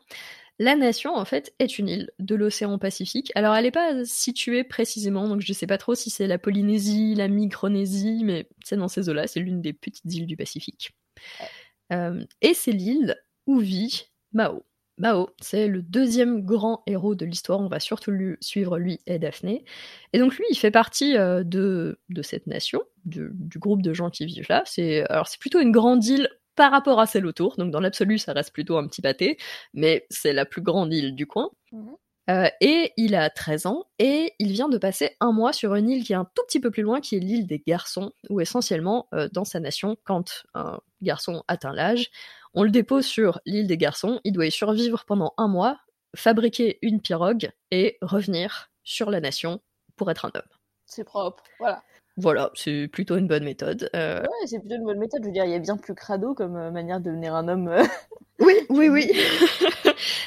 [0.60, 3.32] La nation, en fait, est une île de l'océan Pacifique.
[3.36, 6.40] Alors, elle n'est pas située précisément, donc je ne sais pas trop si c'est la
[6.40, 10.96] Polynésie, la Micronésie, mais c'est dans ces eaux-là, c'est l'une des petites îles du Pacifique.
[11.94, 13.16] Euh, et c'est l'île
[13.46, 14.66] où vit Mao.
[14.98, 19.20] Mao, c'est le deuxième grand héros de l'histoire, on va surtout lui, suivre lui et
[19.20, 19.64] Daphné.
[20.14, 24.10] Et donc lui, il fait partie euh, de, de cette nation, du groupe de gens
[24.10, 24.64] qui vivent là.
[24.66, 27.56] C'est, alors c'est plutôt une grande île par rapport à celle autour.
[27.58, 29.38] Donc dans l'absolu, ça reste plutôt un petit pâté,
[29.74, 31.50] mais c'est la plus grande île du coin.
[31.72, 31.96] Mhm.
[32.30, 35.90] Euh, et il a 13 ans et il vient de passer un mois sur une
[35.90, 38.42] île qui est un tout petit peu plus loin, qui est l'île des garçons, où
[38.42, 42.10] essentiellement, euh, dans sa nation, quand un garçon atteint l'âge,
[42.58, 45.80] on le dépose sur l'île des garçons, il doit y survivre pendant un mois,
[46.16, 49.62] fabriquer une pirogue et revenir sur la nation
[49.96, 50.50] pour être un homme.
[50.88, 51.84] C'est propre, voilà.
[52.20, 53.92] Voilà, c'est plutôt une bonne méthode.
[53.96, 54.22] Euh.
[54.22, 55.22] Ouais, c'est plutôt une bonne méthode.
[55.22, 57.48] Je veux dire, il y a bien plus crado comme euh, manière de devenir un
[57.48, 57.68] homme.
[57.68, 57.84] Euh.
[58.40, 59.12] oui, oui, oui.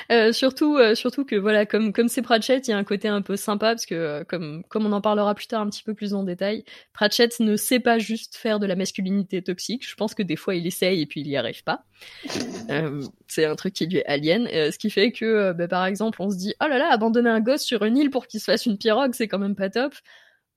[0.32, 3.34] surtout, surtout que voilà, comme comme c'est Pratchett, il y a un côté un peu
[3.34, 6.22] sympa parce que comme comme on en parlera plus tard un petit peu plus en
[6.22, 9.88] détail, Pratchett ne sait pas juste faire de la masculinité toxique.
[9.88, 11.84] Je pense que des fois il essaye et puis il y arrive pas.
[13.26, 16.30] c'est un truc qui lui est alien, ce qui fait que bah, par exemple on
[16.30, 18.66] se dit oh là là, abandonner un gosse sur une île pour qu'il se fasse
[18.66, 19.94] une pirogue, c'est quand même pas top.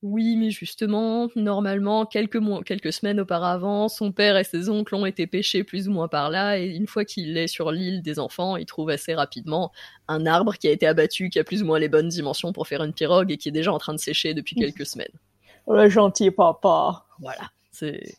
[0.03, 5.05] Oui, mais justement, normalement, quelques mois, quelques semaines auparavant, son père et ses oncles ont
[5.05, 8.19] été pêchés plus ou moins par là, et une fois qu'il est sur l'île des
[8.19, 9.71] enfants, il trouve assez rapidement
[10.09, 12.67] un arbre qui a été abattu, qui a plus ou moins les bonnes dimensions pour
[12.67, 15.07] faire une pirogue et qui est déjà en train de sécher depuis quelques semaines.
[15.69, 17.05] Le gentil papa.
[17.19, 18.17] Voilà, c'est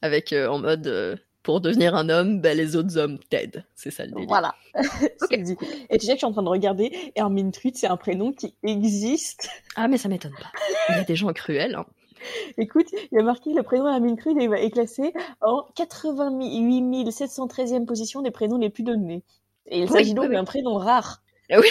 [0.00, 3.64] avec euh, en mode euh, pour devenir un homme, ben, les autres hommes t'aident.
[3.74, 4.28] C'est ça le délire.
[4.28, 4.54] Voilà.
[5.30, 8.32] Et tu sais que je suis en train de regarder Hermine Trude, c'est un prénom
[8.32, 9.48] qui existe.
[9.76, 10.52] Ah, mais ça m'étonne pas.
[10.90, 11.74] Il y a des gens cruels.
[11.74, 11.86] Hein.
[12.58, 18.22] Écoute, il y a marqué le prénom Hermine Trude est classé en 88 713e position
[18.22, 19.22] des prénoms les plus donnés.
[19.66, 21.22] Et il s'agit donc d'un prénom rare.
[21.50, 21.68] Ah oui.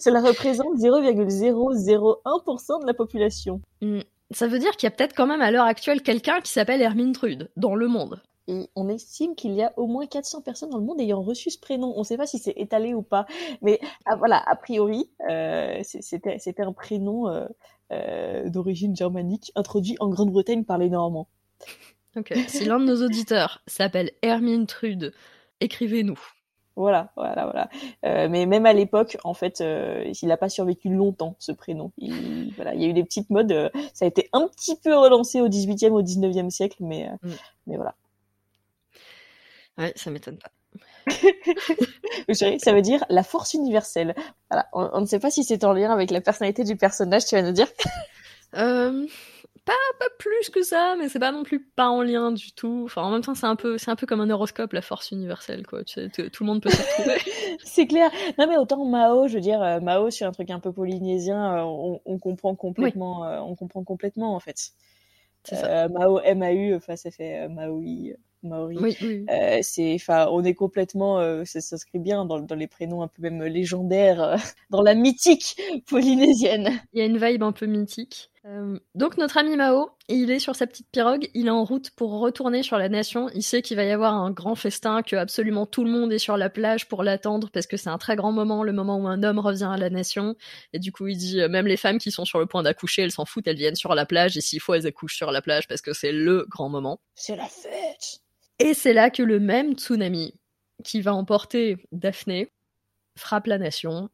[0.00, 3.60] Cela représente 0,001% de la population.
[3.80, 4.00] Hmm.
[4.30, 6.82] Ça veut dire qu'il y a peut-être quand même à l'heure actuelle quelqu'un qui s'appelle
[6.82, 8.20] Hermine Trude dans le monde.
[8.46, 11.50] Et on estime qu'il y a au moins 400 personnes dans le monde ayant reçu
[11.50, 11.94] ce prénom.
[11.96, 13.26] On ne sait pas si c'est étalé ou pas,
[13.62, 17.46] mais ah, voilà, a priori, euh, c'était un prénom euh,
[17.92, 21.28] euh, d'origine germanique introduit en Grande-Bretagne par les Normands.
[22.16, 22.34] Ok.
[22.48, 25.14] Si l'un de nos auditeurs s'appelle Hermine Trude,
[25.60, 26.20] écrivez-nous.
[26.76, 27.44] Voilà, voilà,
[28.02, 28.28] voilà.
[28.28, 31.92] mais même à l'époque, en fait, il n'a pas survécu longtemps ce prénom.
[31.98, 33.70] Il, voilà, il y a eu des petites modes.
[33.92, 37.30] ça a été un petit peu relancé au 18e, au 19e siècle, mais, mm.
[37.68, 37.94] mais voilà.
[39.78, 40.50] Ouais, ça m'étonne pas.
[42.32, 44.14] ça veut dire la force universelle.
[44.50, 44.68] Voilà.
[44.72, 47.42] On, ne sait pas si c'est en lien avec la personnalité du personnage, tu vas
[47.42, 47.68] nous dire.
[48.56, 49.06] euh,
[49.64, 52.82] pas, pas plus que ça, mais c'est pas non plus pas en lien du tout.
[52.84, 55.10] Enfin, en même temps, c'est un peu, c'est un peu comme un horoscope, la force
[55.10, 55.84] universelle, quoi.
[55.84, 57.18] Tu sais, tout le monde peut se retrouver.
[57.64, 58.10] c'est clair.
[58.38, 61.56] Non, mais autant Mao, je veux dire, euh, Mao sur un truc un peu polynésien,
[61.56, 64.72] euh, on, on, comprend complètement, on comprend complètement en fait.
[65.44, 65.88] Ça.
[65.88, 68.14] Mao, M-A-U, enfin, ça fait Maui.
[68.44, 68.76] Maori.
[68.80, 68.96] Oui,
[69.30, 73.08] Euh, c'est, enfin, on est complètement, euh, ça s'inscrit bien dans, dans, les prénoms un
[73.08, 74.36] peu même légendaires, euh,
[74.70, 76.80] dans la mythique polynésienne.
[76.92, 78.30] Il y a une vibe un peu mythique.
[78.94, 82.20] Donc notre ami Mao, il est sur sa petite pirogue, il est en route pour
[82.20, 83.30] retourner sur la nation.
[83.34, 86.18] Il sait qu'il va y avoir un grand festin, que absolument tout le monde est
[86.18, 89.08] sur la plage pour l'attendre parce que c'est un très grand moment, le moment où
[89.08, 90.36] un homme revient à la nation.
[90.74, 93.12] Et du coup, il dit même les femmes qui sont sur le point d'accoucher, elles
[93.12, 95.66] s'en foutent, elles viennent sur la plage et s'il faut, elles accouchent sur la plage
[95.66, 97.00] parce que c'est le grand moment.
[97.14, 98.23] C'est la fête.
[98.58, 100.34] Et c'est là que le même tsunami
[100.84, 102.50] qui va emporter Daphné
[103.16, 104.10] frappe la nation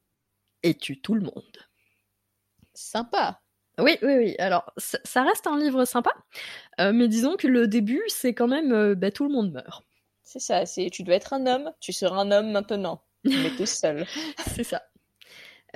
[0.63, 1.57] et tue tout le monde.
[2.75, 3.41] Sympa.
[3.79, 4.37] Oui, oui, oui.
[4.39, 6.13] Alors, ça reste un livre sympa,
[6.81, 9.85] euh, mais disons que le début, c'est quand même euh, bah, tout le monde meurt.
[10.23, 13.67] C'est ça, c'est tu dois être un homme, tu seras un homme maintenant, mais tout
[13.67, 14.07] seul.
[14.55, 14.83] c'est ça.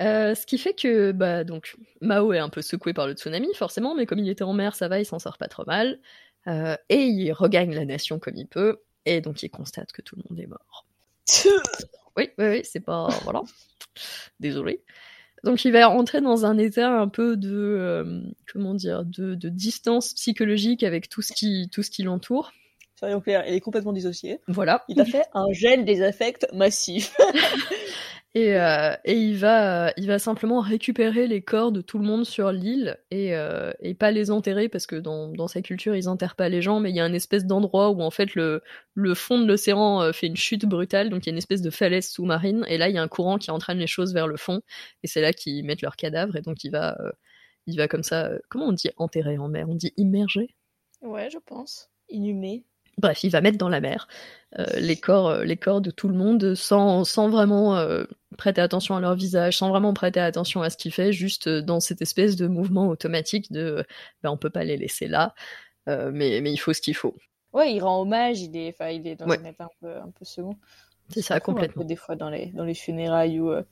[0.01, 3.47] Euh, ce qui fait que bah donc Mao est un peu secoué par le tsunami
[3.55, 5.99] forcément, mais comme il était en mer, ça va, il s'en sort pas trop mal.
[6.47, 10.15] Euh, et il regagne la nation comme il peut, et donc il constate que tout
[10.15, 10.85] le monde est mort.
[12.17, 13.41] oui, oui, oui, c'est pas voilà.
[14.39, 14.83] Désolé.
[15.43, 19.49] Donc il va rentrer dans un état un peu de euh, comment dire de, de,
[19.49, 22.51] distance psychologique avec tout ce qui tout ce qui l'entoure.
[22.97, 24.39] Soyons clairs, il est complètement dissocié.
[24.47, 24.83] Voilà.
[24.87, 27.15] Il a fait un gel des affects massif.
[28.37, 32.25] Et, euh, et il va, il va simplement récupérer les corps de tout le monde
[32.25, 36.09] sur l'île et, euh, et pas les enterrer parce que dans, dans sa culture ils
[36.09, 38.61] enterrent pas les gens, mais il y a une espèce d'endroit où en fait le,
[38.93, 41.61] le fond de l'océan euh, fait une chute brutale, donc il y a une espèce
[41.61, 44.27] de falaise sous-marine et là il y a un courant qui entraîne les choses vers
[44.27, 44.59] le fond
[45.03, 47.11] et c'est là qu'ils mettent leurs cadavres et donc il va, euh,
[47.67, 49.69] il va comme ça, euh, comment on dit enterrer en mer?
[49.69, 50.53] On dit immerger?
[51.01, 51.89] Ouais, je pense.
[52.09, 52.65] Inhumé.
[52.97, 54.07] Bref, il va mettre dans la mer
[54.57, 58.61] euh, les corps, euh, les corps de tout le monde sans, sans vraiment euh, prêter
[58.61, 62.01] attention à leur visage, sans vraiment prêter attention à ce qu'il fait, juste dans cette
[62.01, 63.85] espèce de mouvement automatique de,
[64.23, 65.33] ben on peut pas les laisser là,
[65.87, 67.15] mais, mais il faut ce qu'il faut.
[67.53, 69.39] Ouais, il rend hommage, il est, enfin, il est dans Ouais.
[69.39, 70.57] un état un peu, un peu second.
[71.09, 71.83] C'est ça, un complètement.
[71.83, 73.63] peu des fois dans les, dans les funérailles où euh,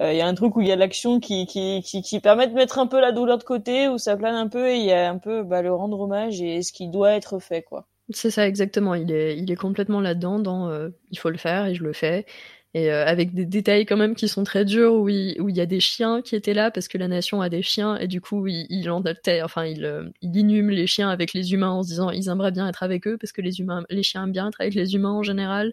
[0.00, 2.20] euh, il y a un truc où il y a l'action qui, qui, qui, qui
[2.20, 4.76] permet de mettre un peu la douleur de côté, où ça plane un peu et
[4.76, 7.62] il y a un peu bah, le rendre hommage et ce qui doit être fait,
[7.62, 7.86] quoi.
[8.10, 8.94] C'est ça exactement.
[8.94, 10.38] Il est, il est complètement là-dedans.
[10.38, 12.26] Dans, euh, il faut le faire et je le fais.
[12.76, 15.56] Et euh, avec des détails quand même qui sont très durs où il, où il
[15.56, 18.08] y a des chiens qui étaient là parce que la nation a des chiens et
[18.08, 21.84] du coup il, il enfin il, euh, il inhume les chiens avec les humains en
[21.84, 24.32] se disant ils aimeraient bien être avec eux parce que les humains, les chiens aiment
[24.32, 25.72] bien être avec les humains en général.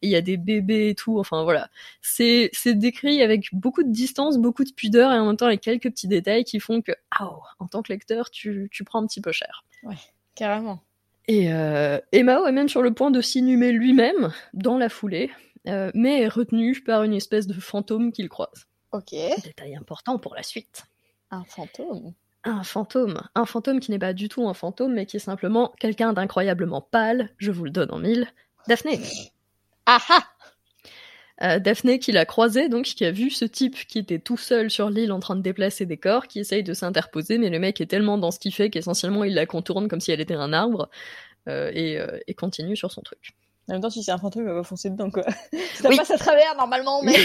[0.00, 1.18] Et il y a des bébés et tout.
[1.18, 1.68] Enfin voilà,
[2.00, 5.60] c'est c'est décrit avec beaucoup de distance, beaucoup de pudeur et en même temps avec
[5.60, 9.06] quelques petits détails qui font que ah, en tant que lecteur tu tu prends un
[9.06, 9.64] petit peu cher.
[10.34, 10.80] Carrément.
[11.28, 15.30] Et, euh, et Mao est même sur le point de s'inhumer lui-même dans la foulée,
[15.68, 18.66] euh, mais est retenu par une espèce de fantôme qu'il croise.
[18.92, 19.12] Ok.
[19.44, 20.84] Détail important pour la suite.
[21.30, 22.14] Un fantôme.
[22.44, 23.20] Un fantôme.
[23.34, 26.80] Un fantôme qui n'est pas du tout un fantôme, mais qui est simplement quelqu'un d'incroyablement
[26.80, 28.26] pâle, je vous le donne en mille,
[28.66, 29.00] Daphné.
[29.86, 30.24] Ah ah
[31.40, 34.70] Euh, Daphné qui l'a croisé, donc qui a vu ce type qui était tout seul
[34.70, 37.80] sur l'île en train de déplacer des corps, qui essaye de s'interposer, mais le mec
[37.80, 40.52] est tellement dans ce qu'il fait qu'essentiellement il la contourne comme si elle était un
[40.52, 40.90] arbre,
[41.48, 43.36] euh, et, euh, et continue sur son truc.
[43.68, 45.24] En même temps, si c'est un fantôme, il va foncer dedans, quoi.
[45.74, 45.96] Ça Oui.
[45.96, 47.14] passe à travers, normalement, mais...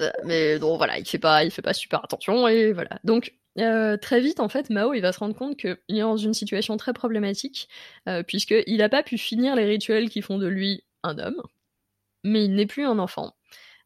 [0.00, 2.98] Euh, mais donc voilà, il fait pas, il fait pas super attention et voilà.
[3.04, 6.16] Donc euh, très vite en fait, Mao il va se rendre compte qu'il est dans
[6.16, 7.68] une situation très problématique
[8.08, 11.42] euh, puisque il a pas pu finir les rituels qui font de lui un homme,
[12.24, 13.34] mais il n'est plus un enfant.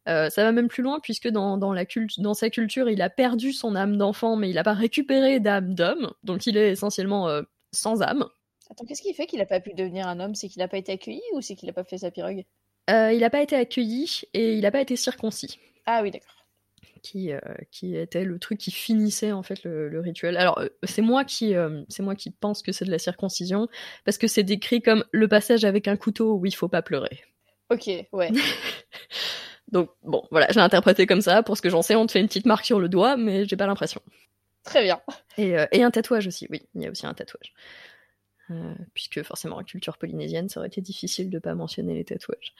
[0.07, 3.01] Euh, ça va même plus loin puisque dans, dans, la cult- dans sa culture, il
[3.01, 6.71] a perdu son âme d'enfant, mais il n'a pas récupéré d'âme d'homme, donc il est
[6.71, 7.27] essentiellement
[7.73, 8.25] sans âme.
[8.69, 10.35] Attends, qu'est-ce qui fait qu'il a pas pu devenir un homme?
[10.35, 12.45] C'est qu'il a pas été accueilli ou c'est qu'il a pas fait sa pirogue?
[12.89, 15.59] Euh, il n'a pas été accueilli et il n'a pas été circoncis.
[15.85, 16.45] Ah oui, d'accord.
[17.03, 17.39] qui, euh,
[17.71, 20.37] qui était le truc qui finissait en fait le, le rituel.
[20.37, 23.67] Alors euh, c'est moi qui euh, c'est moi qui pense que c'est de la circoncision
[24.05, 27.21] parce que c'est décrit comme le passage avec un couteau où il faut pas pleurer.
[27.71, 28.31] Ok, ouais.
[29.71, 31.43] Donc bon voilà, je l'ai interprété comme ça.
[31.43, 33.45] Pour ce que j'en sais, on te fait une petite marque sur le doigt, mais
[33.45, 34.01] j'ai pas l'impression.
[34.63, 34.99] Très bien.
[35.37, 37.53] Et, euh, et un tatouage aussi, oui, il y a aussi un tatouage.
[38.51, 42.53] Euh, puisque forcément en culture polynésienne, ça aurait été difficile de pas mentionner les tatouages.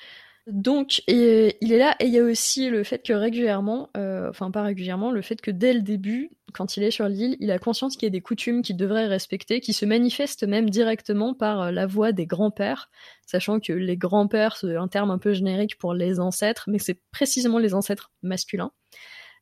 [0.48, 4.30] Donc, et, il est là, et il y a aussi le fait que régulièrement, euh,
[4.30, 7.50] enfin pas régulièrement, le fait que dès le début, quand il est sur l'île, il
[7.52, 11.34] a conscience qu'il y a des coutumes qu'il devrait respecter, qui se manifestent même directement
[11.34, 12.90] par euh, la voix des grands-pères,
[13.26, 17.00] sachant que les grands-pères, c'est un terme un peu générique pour les ancêtres, mais c'est
[17.12, 18.72] précisément les ancêtres masculins.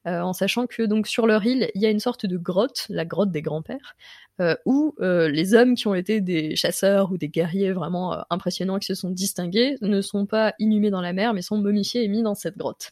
[0.07, 2.85] Euh, en sachant que donc sur leur île, il y a une sorte de grotte,
[2.89, 3.95] la grotte des grands-pères,
[4.41, 8.79] euh, où euh, les hommes qui ont été des chasseurs ou des guerriers vraiment impressionnants
[8.79, 12.07] qui se sont distingués ne sont pas inhumés dans la mer, mais sont momifiés et
[12.09, 12.91] mis dans cette grotte,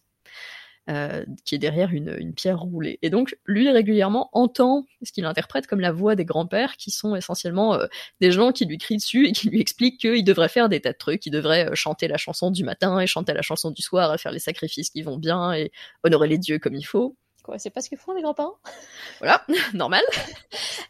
[0.89, 2.98] euh, qui est derrière une, pierre roulée.
[3.04, 7.15] Et donc, lui, régulièrement, entend ce qu'il interprète comme la voix des grands-pères, qui sont
[7.15, 7.86] essentiellement euh,
[8.20, 10.94] des gens qui lui crient dessus et qui lui expliquent qu'il devrait faire des tas
[10.94, 13.84] de trucs, il devrait euh, chanter la chanson du matin et chanter la chanson du
[13.84, 15.72] soir, et faire les sacrifices qui vont bien, et
[16.04, 17.15] honorer les dieux comme il faut.
[17.44, 18.58] Quoi, c'est pas ce que font les grands-parents
[19.20, 20.04] Voilà, normal.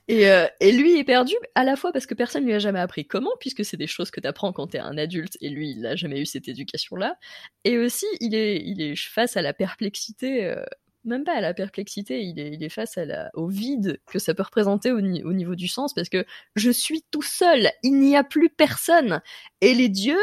[0.07, 2.79] Et, euh, et lui est perdu à la fois parce que personne lui a jamais
[2.79, 5.81] appris comment, puisque c'est des choses que t'apprends quand t'es un adulte, et lui, il
[5.81, 7.15] n'a jamais eu cette éducation-là.
[7.63, 10.63] Et aussi, il est, il est face à la perplexité, euh,
[11.03, 14.19] même pas à la perplexité, il est, il est face à la, au vide que
[14.19, 17.69] ça peut représenter au, ni- au niveau du sens, parce que je suis tout seul,
[17.83, 19.21] il n'y a plus personne.
[19.61, 20.19] Et les dieux,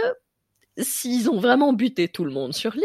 [0.79, 2.85] s'ils ont vraiment buté tout le monde sur l'île,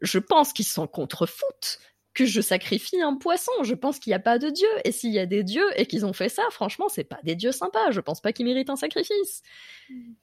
[0.00, 1.78] je pense qu'ils s'en contrefoutent.
[2.14, 3.52] Que je sacrifie un poisson.
[3.62, 4.68] Je pense qu'il n'y a pas de dieu.
[4.84, 7.34] Et s'il y a des dieux et qu'ils ont fait ça, franchement, c'est pas des
[7.34, 7.90] dieux sympas.
[7.90, 9.42] Je pense pas qu'ils méritent un sacrifice.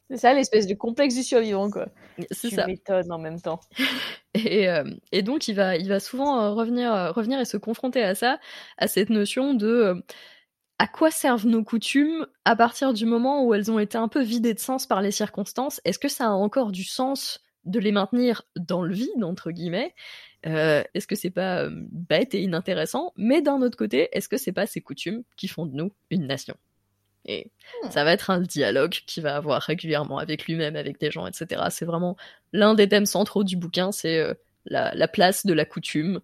[0.10, 1.90] C'est ça l'espèce de complexe du survivant, quoi.
[2.32, 2.66] C'est ça.
[2.66, 3.60] m'étonnes en même temps.
[4.34, 7.58] Et, euh, et donc, il va, il va souvent euh, revenir, euh, revenir et se
[7.58, 8.40] confronter à ça,
[8.78, 10.02] à cette notion de
[10.80, 14.22] à quoi servent nos coutumes à partir du moment où elles ont été un peu
[14.22, 15.82] vidées de sens par les circonstances?
[15.84, 19.94] Est-ce que ça a encore du sens de les maintenir dans le vide, entre guillemets?
[20.48, 23.14] Euh, Est-ce que c'est pas euh, bête et inintéressant?
[23.16, 26.26] Mais d'un autre côté, est-ce que c'est pas ces coutumes qui font de nous une
[26.28, 26.56] nation?
[27.26, 27.52] Et
[27.84, 27.92] Hmm.
[27.92, 31.62] ça va être un dialogue qu'il va avoir régulièrement avec lui-même, avec des gens, etc.
[31.70, 32.18] C'est vraiment
[32.54, 34.34] l'un des thèmes centraux du bouquin, c'est euh,
[34.66, 36.20] la, la place de la coutume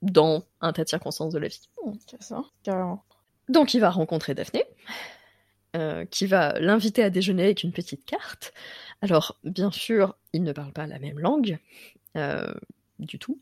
[0.00, 1.68] dans un tas de circonstances de la vie.
[1.84, 1.92] Hmm.
[3.50, 4.64] Donc il va rencontrer Daphné,
[5.76, 8.52] euh, qui va l'inviter à déjeuner avec une petite carte.
[9.02, 11.58] Alors bien sûr, ils ne parlent pas la même langue.
[12.16, 12.52] euh,
[13.04, 13.40] du tout.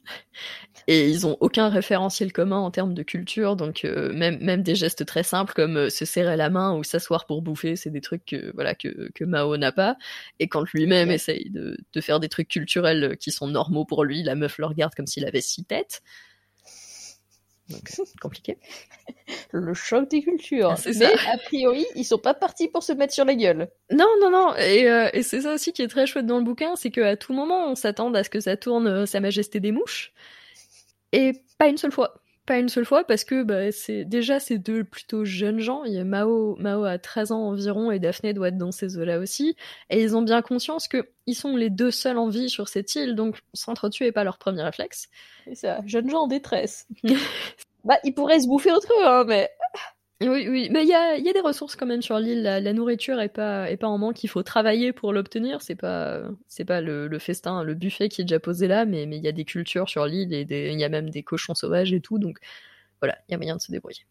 [0.86, 4.74] Et ils ont aucun référentiel commun en termes de culture, donc euh, même, même des
[4.74, 8.00] gestes très simples comme euh, se serrer la main ou s'asseoir pour bouffer, c'est des
[8.00, 9.96] trucs que, voilà, que, que Mao n'a pas.
[10.38, 14.22] Et quand lui-même essaye de, de faire des trucs culturels qui sont normaux pour lui,
[14.22, 16.02] la meuf le regarde comme s'il avait six têtes.
[17.68, 18.58] Donc, euh, compliqué.
[19.52, 20.70] Le choc des cultures.
[20.72, 21.32] Ah, c'est Mais ça.
[21.32, 23.68] a priori, ils sont pas partis pour se mettre sur la gueule.
[23.90, 24.54] Non, non, non.
[24.56, 27.16] Et, euh, et c'est ça aussi qui est très chouette dans le bouquin, c'est qu'à
[27.16, 30.12] tout moment, on s'attend à ce que ça tourne euh, Sa Majesté des Mouches.
[31.12, 32.14] Et pas une seule fois.
[32.48, 35.84] Pas une seule fois, parce que bah, c'est déjà ces deux plutôt jeunes gens.
[35.84, 38.96] Il y a Mao, Mao a 13 ans environ et Daphné doit être dans ces
[38.96, 39.54] eaux-là aussi.
[39.90, 42.94] Et ils ont bien conscience que ils sont les deux seuls en vie sur cette
[42.94, 45.10] île, donc s'entretuer pas leur premier réflexe.
[45.44, 46.88] C'est ça, jeunes gens en détresse.
[47.84, 49.50] bah, ils pourraient se bouffer entre eux, hein, mais...
[50.20, 52.42] Oui, mais il y a, des ressources quand même sur l'île.
[52.42, 54.24] La, nourriture est pas, en manque.
[54.24, 55.62] Il faut travailler pour l'obtenir.
[55.62, 56.22] C'est pas,
[56.66, 59.44] pas le, festin, le buffet qui est déjà posé là, mais il y a des
[59.44, 60.42] cultures sur l'île et
[60.72, 62.18] il y a même des cochons sauvages et tout.
[62.18, 62.38] Donc
[63.00, 64.04] voilà, il y a moyen de se débrouiller.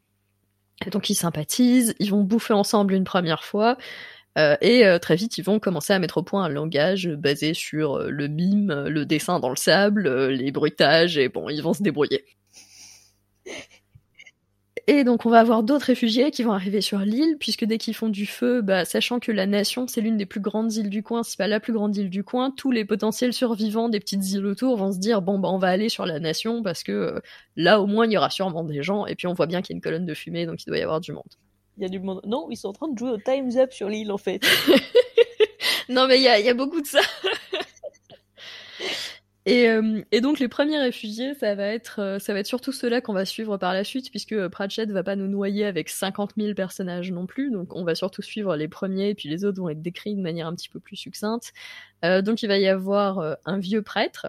[0.91, 3.78] Donc ils sympathisent, ils vont bouffer ensemble une première fois.
[4.38, 7.53] euh, et euh, très vite, ils vont commencer à mettre au point un langage basé
[7.53, 11.74] sur euh, le mime, le dessin dans le sable, les bruitages, et bon, ils vont
[11.74, 12.24] se débrouiller.
[14.90, 17.94] Et donc on va avoir d'autres réfugiés qui vont arriver sur l'île, puisque dès qu'ils
[17.94, 21.04] font du feu, bah, sachant que la nation c'est l'une des plus grandes îles du
[21.04, 24.26] coin, c'est pas la plus grande île du coin, tous les potentiels survivants des petites
[24.32, 26.94] îles autour vont se dire bon bah on va aller sur la nation parce que
[26.94, 27.20] euh,
[27.58, 29.74] là au moins il y aura sûrement des gens, et puis on voit bien qu'il
[29.74, 31.36] y a une colonne de fumée, donc il doit y avoir du monde.
[31.78, 32.22] Il y a du monde.
[32.26, 34.42] Non, ils sont en train de jouer au Time's Up sur l'île, en fait.
[35.90, 37.00] Non mais il y a, il y a beaucoup de ça.
[39.48, 42.74] Et, euh, et donc les premiers réfugiés, ça va être, euh, ça va être surtout
[42.74, 45.88] ceux-là qu'on va suivre par la suite, puisque euh, Pratchett va pas nous noyer avec
[45.88, 49.45] 50 000 personnages non plus, donc on va surtout suivre les premiers, et puis les
[49.45, 51.54] autres vont être décrits de manière un petit peu plus succincte.
[52.04, 54.28] Donc il va y avoir un vieux prêtre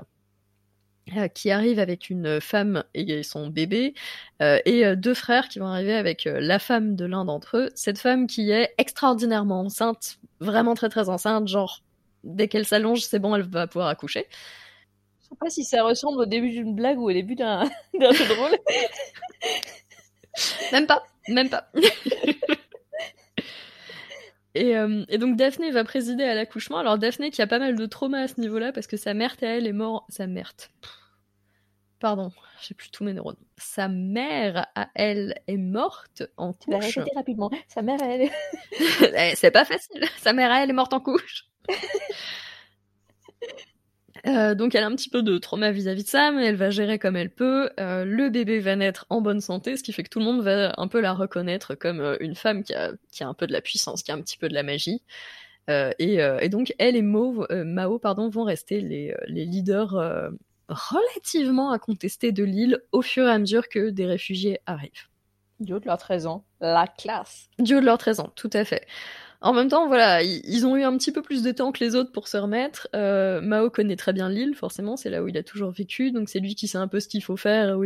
[1.35, 3.95] qui arrive avec une femme et son bébé,
[4.41, 7.69] et deux frères qui vont arriver avec la femme de l'un d'entre eux.
[7.75, 11.83] Cette femme qui est extraordinairement enceinte, vraiment très très enceinte, genre
[12.25, 14.27] dès qu'elle s'allonge, c'est bon, elle va pouvoir accoucher.
[15.31, 17.65] Je sais pas si ça ressemble au début d'une blague ou au début d'un
[17.95, 18.57] jeu de rôle.
[20.73, 21.69] Même pas, même pas.
[24.55, 26.79] et, euh, et donc Daphné va présider à l'accouchement.
[26.79, 29.37] Alors Daphné qui a pas mal de trauma à ce niveau-là parce que sa mère
[29.43, 30.07] à elle est morte.
[30.09, 30.53] Sa mère.
[32.01, 32.31] Pardon,
[32.63, 33.37] j'ai plus tous mes neurones.
[33.57, 36.97] Sa mère à elle est morte en Tu vas couche.
[36.97, 37.51] répéter rapidement.
[37.67, 38.31] Sa mère, elle...
[39.17, 40.05] Eh, c'est pas facile.
[40.19, 41.45] Sa mère à elle est morte en couche.
[44.29, 46.71] Euh, donc elle a un petit peu de trauma vis-à-vis de ça, mais elle va
[46.71, 47.71] gérer comme elle peut.
[47.81, 50.43] Euh, le bébé va naître en bonne santé, ce qui fait que tout le monde
[50.43, 53.47] va un peu la reconnaître comme euh, une femme qui a, qui a un peu
[53.47, 55.03] de la puissance, qui a un petit peu de la magie.
[55.99, 59.93] Et, et donc elle et Mao, euh, Mao pardon, vont rester les, les leaders
[60.67, 65.09] relativement incontestés de l'île au fur et à mesure que des réfugiés arrivent.
[65.61, 66.47] Du haut de leurs 13 ans.
[66.61, 67.51] La classe.
[67.59, 68.87] Du haut de leurs 13 ans, tout à fait.
[69.41, 71.95] En même temps, voilà, ils, ont eu un petit peu plus de temps que les
[71.95, 72.89] autres pour se remettre.
[72.97, 76.29] Euh, Mao connaît très bien l'île, forcément, c'est là où il a toujours vécu, donc
[76.29, 77.79] c'est lui qui sait un peu ce qu'il faut faire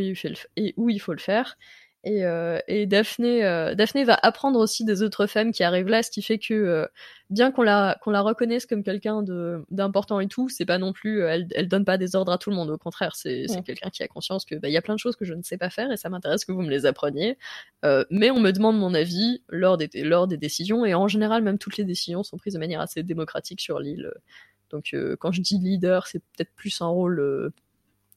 [0.57, 1.59] et où il faut le faire.
[2.05, 6.03] Et, euh, et Daphné, euh, Daphné va apprendre aussi des autres femmes qui arrivent là,
[6.03, 6.87] ce qui fait que euh,
[7.31, 10.93] bien qu'on la qu'on la reconnaisse comme quelqu'un de d'important et tout, c'est pas non
[10.93, 12.71] plus, euh, elle elle donne pas des ordres à tout le monde.
[12.71, 13.63] Au contraire, c'est c'est Ouais.
[13.63, 15.43] quelqu'un qui a conscience que bah il y a plein de choses que je ne
[15.43, 17.39] sais pas faire et ça m'intéresse que vous me les appreniez.
[17.85, 21.43] Euh, mais on me demande mon avis lors des lors des décisions et en général
[21.45, 24.11] même toutes les décisions sont prises de manière assez démocratique sur l'île.
[24.71, 27.53] Donc euh, quand je dis leader, c'est peut-être plus un rôle euh,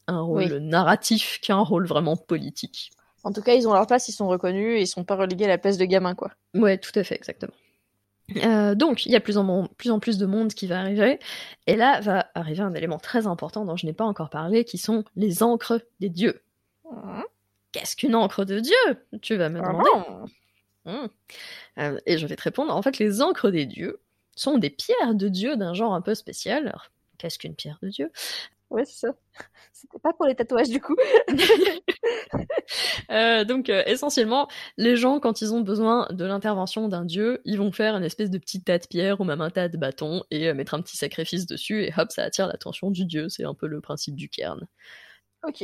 [0.08, 0.60] un rôle Oui.
[0.62, 2.92] narratif qu'un rôle vraiment politique.
[3.26, 5.46] En tout cas, ils ont leur place, ils sont reconnus et ils sont pas relégués
[5.46, 6.32] à la place de gamins, quoi.
[6.54, 7.54] Ouais, tout à fait, exactement.
[8.38, 11.20] Euh, donc, il y a plus en, plus en plus de monde qui va arriver,
[11.66, 14.78] et là va arriver un élément très important dont je n'ai pas encore parlé, qui
[14.78, 16.44] sont les encres des dieux.
[16.90, 17.22] Mmh.
[17.72, 19.08] Qu'est-ce qu'une encre de Dieu?
[19.24, 20.30] Tu vas me Ah demander.
[20.86, 21.08] Mmh.
[21.80, 24.00] Euh, et je vais te répondre, en fait, les encres des dieux
[24.36, 26.68] sont des pierres de Dieu d'un genre un peu spécial.
[26.68, 28.12] Alors, qu'est-ce qu'une pierre de Dieu?
[28.76, 29.14] Ouais, c'est ça.
[29.72, 30.96] C'était pas pour les tatouages du coup.
[33.12, 34.48] Euh, donc euh, essentiellement,
[34.78, 38.32] les gens quand ils ont besoin de l'intervention d'un dieu, ils vont faire une espèce
[38.32, 40.82] de petit tas de pierres ou même un tas de bâtons et euh, mettre un
[40.82, 43.30] petit sacrifice dessus et hop, ça attire l'attention du dieu.
[43.30, 44.68] C'est un peu le principe du cairn.
[45.48, 45.64] ok.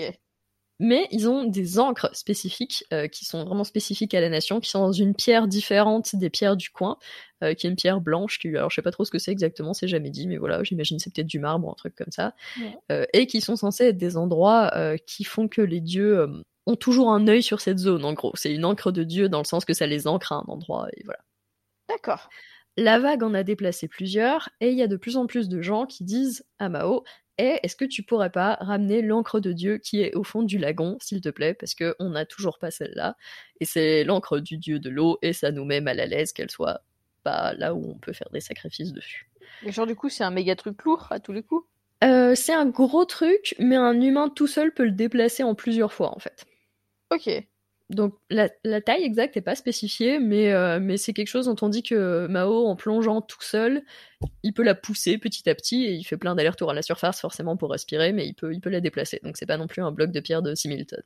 [0.83, 4.71] Mais ils ont des encres spécifiques euh, qui sont vraiment spécifiques à la nation, qui
[4.71, 6.97] sont dans une pierre différente des pierres du coin,
[7.43, 8.39] euh, qui est une pierre blanche.
[8.39, 10.63] Qui, alors je sais pas trop ce que c'est exactement, c'est jamais dit, mais voilà,
[10.63, 12.75] j'imagine c'est peut-être du marbre ou un truc comme ça, Ouais.
[12.91, 14.73] Euh, et qui sont censés être des endroits
[15.05, 16.27] qui font que les dieux
[16.65, 18.03] ont toujours un œil sur cette zone.
[18.03, 20.37] En gros, c'est une encre de dieu dans le sens que ça les ancre à
[20.37, 21.19] un endroit et voilà.
[21.89, 22.27] D'accord.
[22.77, 25.61] La vague en a déplacé plusieurs, et il y a de plus en plus de
[25.61, 27.03] gens qui disent à Mao
[27.37, 30.57] Eh, est-ce que tu pourrais pas ramener l'encre de Dieu qui est au fond du
[30.57, 33.15] lagon, s'il te plaît, parce que on n'a toujours pas celle-là,
[33.59, 36.51] et c'est l'encre du dieu de l'eau, et ça nous met mal à l'aise qu'elle
[36.51, 36.81] soit
[37.23, 39.29] pas là où on peut faire des sacrifices dessus.
[39.65, 41.65] Et genre du coup, c'est un méga truc lourd à tous les coups?
[42.03, 45.93] Euh, c'est un gros truc, mais un humain tout seul peut le déplacer en plusieurs
[45.93, 46.45] fois en fait.
[47.11, 47.29] Ok.
[47.91, 51.57] Donc la, la taille exacte n'est pas spécifiée, mais, euh, mais c'est quelque chose dont
[51.61, 53.83] on dit que Mao, en plongeant tout seul,
[54.43, 57.19] il peut la pousser petit à petit et il fait plein d'allers-retours à la surface
[57.19, 59.19] forcément pour respirer, mais il peut, il peut la déplacer.
[59.23, 61.03] Donc c'est pas non plus un bloc de pierre de 6000 tonnes.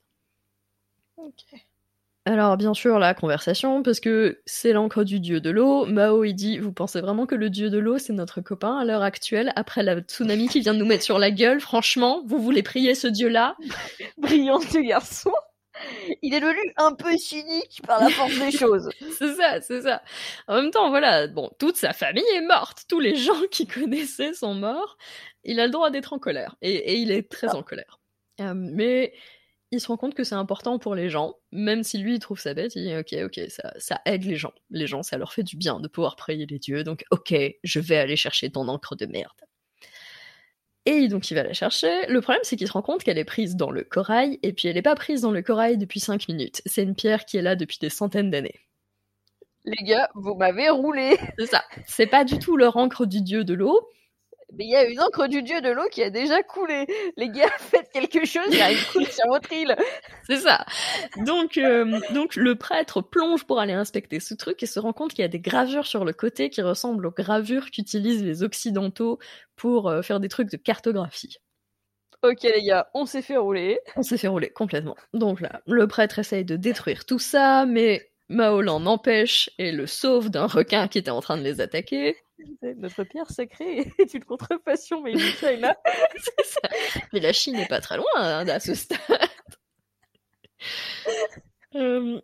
[1.18, 1.60] Ok.
[2.28, 6.34] Alors bien sûr la conversation, parce que c'est l'encre du dieu de l'eau, Mao il
[6.34, 9.54] dit, vous pensez vraiment que le dieu de l'eau c'est notre copain à l'heure actuelle,
[9.56, 12.96] après la tsunami qui vient de nous mettre sur la gueule, franchement, vous voulez prier
[12.96, 13.56] ce dieu-là?
[14.18, 15.32] Brillant ce garçon.
[16.22, 18.90] Il est devenu un peu cynique par la force des choses.
[19.18, 20.02] C'est ça, c'est ça.
[20.48, 24.34] En même temps, voilà, bon, toute sa famille est morte, tous les gens qu'il connaissait
[24.34, 24.98] sont morts.
[25.44, 28.00] Il a le droit d'être en colère, et, il est très en colère.
[28.42, 29.14] Euh, mais
[29.72, 32.40] il se rend compte que c'est important pour les gens, même si lui il trouve
[32.40, 34.54] ça bête, il dit ok, ok, ça, ça aide les gens.
[34.70, 37.80] Les gens, ça leur fait du bien de pouvoir prier les dieux, donc ok, je
[37.80, 39.32] vais aller chercher ton encre de merde.
[40.86, 42.06] Et donc il va la chercher.
[42.08, 44.68] Le problème, c'est qu'il se rend compte qu'elle est prise dans le corail, et puis
[44.68, 46.62] elle n'est pas prise dans le corail depuis 5 minutes.
[46.66, 48.60] C'est une pierre qui est là depuis des centaines d'années.
[49.66, 51.18] Les gars, vous m'avez roulé.
[51.40, 51.64] C'est ça.
[51.88, 53.90] C'est pas du tout leur encre du dieu de l'eau.
[54.58, 56.86] Mais il y a une encre du dieu de l'eau qui a déjà coulé.
[57.18, 59.76] Les gars, faites quelque chose, il y a une coule sur votre île.
[60.28, 60.66] C'est ça.
[61.26, 65.14] Donc, euh, donc le prêtre plonge pour aller inspecter ce truc et se rend compte
[65.14, 69.20] qu'il y a des gravures sur le côté qui ressemblent aux gravures qu'utilisent les occidentaux
[69.56, 71.38] pour euh, faire des trucs de cartographie.
[72.24, 73.80] Ok les gars, on s'est fait rouler.
[73.95, 74.95] On s'est fait rouler complètement.
[75.14, 79.86] Donc là, le prêtre essaye de détruire tout ça, mais Mao l'en empêche et le
[79.86, 82.16] sauve d'un requin qui était en train de les attaquer.
[82.62, 85.76] Notre pierre sacrée est une contrefacción, mais une China.
[86.44, 86.70] Ça.
[87.14, 89.00] Mais la Chine n'est pas très loin hein, à ce stade.
[91.76, 92.22] Euh,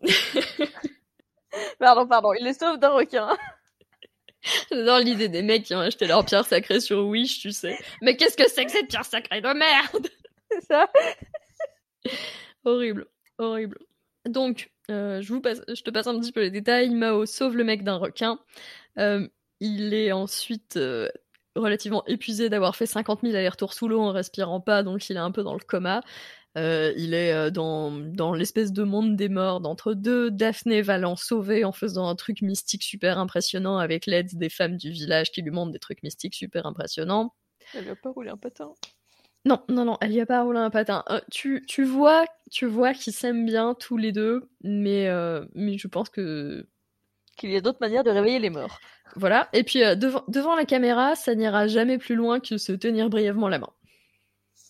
[1.79, 3.35] Pardon, pardon, il les sauve d'un requin.
[4.71, 7.77] J'adore l'idée des mecs qui ont acheté leur pierre sacrée sur Wish, tu sais.
[8.01, 10.07] Mais qu'est-ce que c'est que cette pierre sacrée de merde?
[10.49, 10.89] C'est ça
[12.63, 13.07] Horrible,
[13.37, 13.77] horrible.
[14.25, 16.89] Donc, euh, je, vous passe, je te passe un petit peu les détails.
[16.89, 18.39] Mao sauve le mec d'un requin.
[18.97, 19.27] Euh,
[19.61, 21.07] il est ensuite euh,
[21.55, 25.19] relativement épuisé d'avoir fait 50 000 allers-retours sous l'eau en respirant pas, donc il est
[25.19, 26.01] un peu dans le coma.
[26.57, 30.29] Euh, il est euh, dans, dans l'espèce de monde des morts d'entre deux.
[30.29, 34.75] Daphné va l'en sauver en faisant un truc mystique super impressionnant avec l'aide des femmes
[34.75, 37.33] du village qui lui montrent des trucs mystiques super impressionnants.
[37.73, 38.73] Elle va pas rouler un patin.
[39.45, 41.03] Non, non, non, elle y a pas roulé un patin.
[41.09, 45.77] Euh, tu, tu vois, tu vois qu'ils s'aiment bien tous les deux, mais, euh, mais
[45.79, 46.67] je pense que
[47.41, 48.79] Qu'il y a d'autres manières de réveiller les morts.
[49.15, 49.49] voilà.
[49.51, 53.09] Et puis euh, devant, devant la caméra, ça n'ira jamais plus loin que se tenir
[53.09, 53.71] brièvement la main.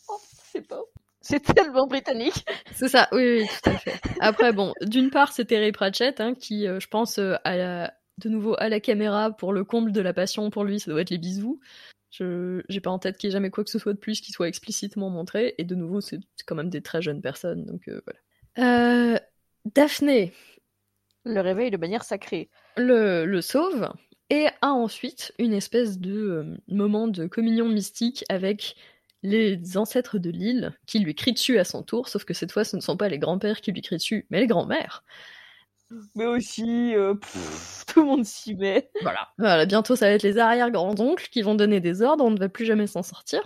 [0.08, 0.18] Oh,
[0.54, 0.80] c'est pas.
[1.20, 2.46] C'est tellement britannique.
[2.74, 4.00] C'est ça, oui, oui, tout à fait.
[4.22, 7.94] Après, bon, d'une part, c'est Terry Pratchett, hein, qui, euh, je pense, euh, à la-
[8.20, 11.02] de nouveau à la caméra pour le comble de la passion pour lui, ça doit
[11.02, 11.60] être les bisous.
[12.10, 14.22] Je j'ai pas en tête qu'il y ait jamais quoi que ce soit de plus
[14.22, 15.56] qui soit explicitement montré.
[15.58, 19.20] Et de nouveau, c'est quand même des très jeunes personnes, donc euh, voilà.
[19.66, 20.34] Daphné
[21.24, 22.50] Le réveil de manière sacrée.
[22.78, 23.90] le, le sauve
[24.30, 28.76] et a ensuite une espèce de euh, moment de communion mystique avec
[29.24, 32.64] les ancêtres de l'île qui lui crient dessus à son tour, sauf que cette fois
[32.64, 35.04] ce ne sont pas les grands-pères qui lui crient dessus, mais les grands-mères.
[36.16, 38.90] Mais aussi, euh, pff, tout le monde s'y met.
[39.02, 39.28] Voilà.
[39.38, 42.48] Voilà, bientôt ça va être les arrière-grands-oncles qui vont donner des ordres, on ne va
[42.48, 43.42] plus jamais s'en sortir.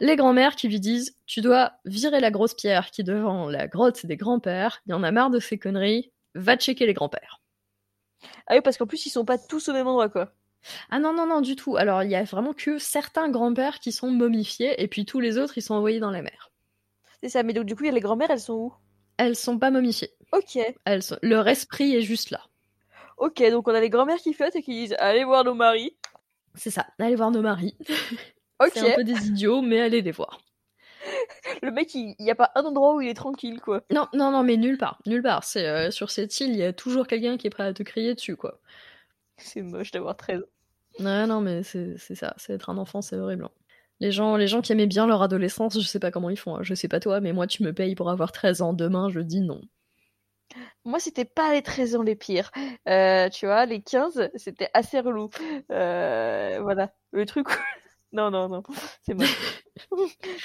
[0.00, 3.68] Les grands-mères qui lui disent Tu dois virer la grosse pierre qui est devant la
[3.68, 7.40] grotte des grands-pères, il y en a marre de ces conneries, va checker les grands-pères.
[8.46, 10.32] Ah oui, parce qu'en plus, ils sont pas tous au même endroit, quoi.
[10.90, 11.76] Ah non, non, non, du tout.
[11.76, 15.38] Alors, il y a vraiment que certains grands-pères qui sont momifiés, et puis tous les
[15.38, 16.50] autres, ils sont envoyés dans la mer.
[17.22, 18.74] C'est ça, mais donc du coup, il y a les grand-mères, elles sont où?
[19.16, 20.12] Elles sont pas momifiées.
[20.32, 20.58] Ok.
[20.84, 21.18] Elles sont...
[21.22, 22.40] Leur esprit est juste là.
[23.18, 25.96] Ok, donc on a les grand-mères qui flottent et qui disent allez voir nos maris.
[26.54, 26.86] C'est ça.
[26.98, 27.76] Allez voir nos maris.
[28.58, 28.70] Ok.
[28.74, 30.40] C'est un peu des idiots, mais allez les voir.
[31.62, 33.82] Le mec, il n'y a pas un endroit où il est tranquille, quoi.
[33.90, 34.98] Non, non, non, mais nulle part.
[35.06, 35.44] Nulle part.
[35.44, 37.82] C'est euh, sur cette île, il y a toujours quelqu'un qui est prêt à te
[37.82, 38.60] crier dessus, quoi.
[39.36, 41.02] C'est moche d'avoir 13 ans.
[41.04, 42.34] Ouais, non, mais c'est ça.
[42.36, 43.44] C'est être un enfant, c'est horrible.
[43.44, 43.50] hein.
[44.00, 46.56] Les gens, les gens qui aimaient bien leur adolescence, je sais pas comment ils font.
[46.56, 46.62] hein.
[46.62, 49.20] Je sais pas toi, mais moi, tu me payes pour avoir 13 ans demain, je
[49.20, 49.60] dis non.
[50.84, 52.50] Moi, c'était pas les 13 ans les pires.
[52.88, 55.30] Euh, tu vois, les 15, c'était assez relou.
[55.70, 56.92] Euh, voilà.
[57.12, 57.46] Le truc.
[58.12, 58.62] Non, non, non.
[59.04, 59.64] C'est moche.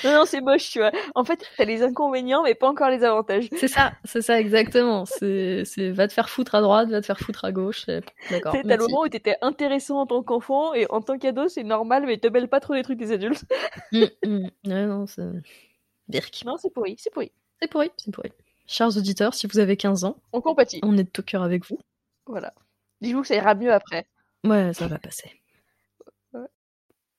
[0.04, 0.92] non, non, c'est moche, tu vois.
[1.14, 3.50] En fait, t'as les inconvénients, mais pas encore les avantages.
[3.58, 5.06] C'est ça, c'est ça exactement.
[5.06, 7.86] C'est, c'est va te faire foutre à droite, va te faire foutre à gauche.
[8.30, 8.54] D'accord.
[8.54, 12.06] T'as le moment où t'étais intéressant en tant qu'enfant, et en tant qu'ado, c'est normal,
[12.06, 13.44] mais te mêle pas trop les trucs des adultes.
[13.92, 14.50] Mm, mm.
[14.66, 15.24] Ouais, non, c'est.
[16.08, 16.44] Birk.
[16.46, 17.32] Non, c'est pourri, c'est pourri.
[17.62, 18.32] C'est pourri, c'est pourri.
[18.66, 20.80] Chers auditeurs, si vous avez 15 ans, On compatit.
[20.84, 21.80] on est de tout cœur avec vous.
[22.26, 22.54] Voilà.
[23.02, 24.08] Dis-vous que ça ira mieux après.
[24.44, 25.32] Ouais, ça va passer.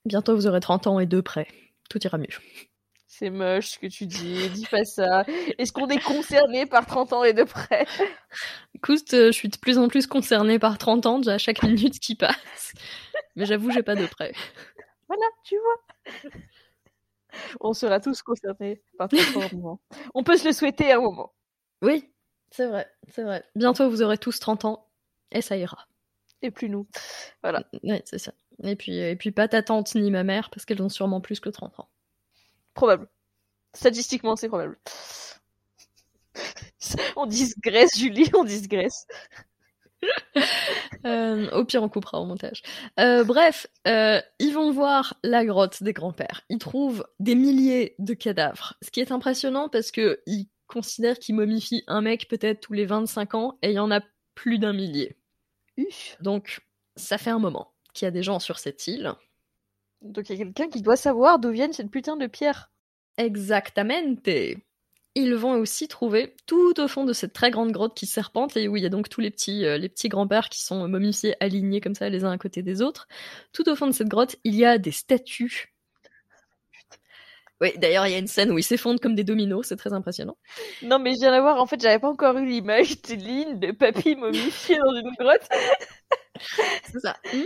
[0.05, 1.49] Bientôt, vous aurez 30 ans et deux près.
[1.90, 2.26] Tout ira mieux.
[3.07, 5.24] C'est moche ce que tu dis, dis pas ça.
[5.59, 7.86] Est-ce qu'on est concerné par 30 ans et de près
[8.74, 11.62] Écoute, euh, je suis de plus en plus concernée par 30 ans déjà à chaque
[11.62, 12.74] minute qui passe.
[13.34, 14.32] Mais j'avoue, j'ai pas de près.
[15.09, 16.30] Voilà, tu vois.
[17.61, 19.80] On sera tous concernés par 30 ans moment.
[20.14, 21.32] On peut se le souhaiter à un moment.
[21.82, 22.11] Oui,
[22.51, 23.44] c'est vrai, c'est vrai.
[23.55, 24.86] Bientôt, vous aurez tous 30 ans
[25.32, 25.86] et ça ira.
[26.42, 26.86] Et plus nous.
[27.42, 28.32] Ouais, c'est ça.
[28.64, 31.40] Et puis, et puis pas ta tante ni ma mère parce qu'elles ont sûrement plus
[31.40, 31.88] que 30 ans.
[32.74, 33.09] Probable.
[33.74, 34.78] Statistiquement, c'est probable.
[37.16, 39.06] On digresse, Julie, on digresse.
[41.06, 42.62] Euh, au pire, on coupera au montage.
[42.98, 46.42] Euh, bref, euh, ils vont voir la grotte des grands-pères.
[46.48, 48.74] Ils trouvent des milliers de cadavres.
[48.82, 52.84] Ce qui est impressionnant parce que ils considèrent qu'ils momifient un mec peut-être tous les
[52.84, 54.00] 25 ans et il y en a
[54.34, 55.16] plus d'un millier.
[56.20, 56.61] Donc,
[56.96, 59.12] ça fait un moment qu'il y a des gens sur cette île.
[60.03, 62.70] Donc il y a quelqu'un qui doit savoir d'où viennent cette putain de pierre.
[63.16, 64.28] Exactamente.
[65.14, 68.68] Ils vont aussi trouver tout au fond de cette très grande grotte qui serpente et
[68.68, 71.34] où il y a donc tous les petits, euh, les petits grands-pères qui sont momifiés,
[71.40, 73.09] alignés comme ça les uns à côté des autres.
[73.53, 75.74] Tout au fond de cette grotte, il y a des statues.
[77.61, 79.92] Oui, d'ailleurs, il y a une scène où ils s'effondrent comme des dominos, c'est très
[79.92, 80.36] impressionnant.
[80.82, 83.72] Non, mais je viens d'avoir, en fait, j'avais pas encore eu l'image des lignes de
[83.72, 85.49] papy momifié dans une grotte.
[86.84, 87.16] C'est ça.
[87.32, 87.45] Mhm.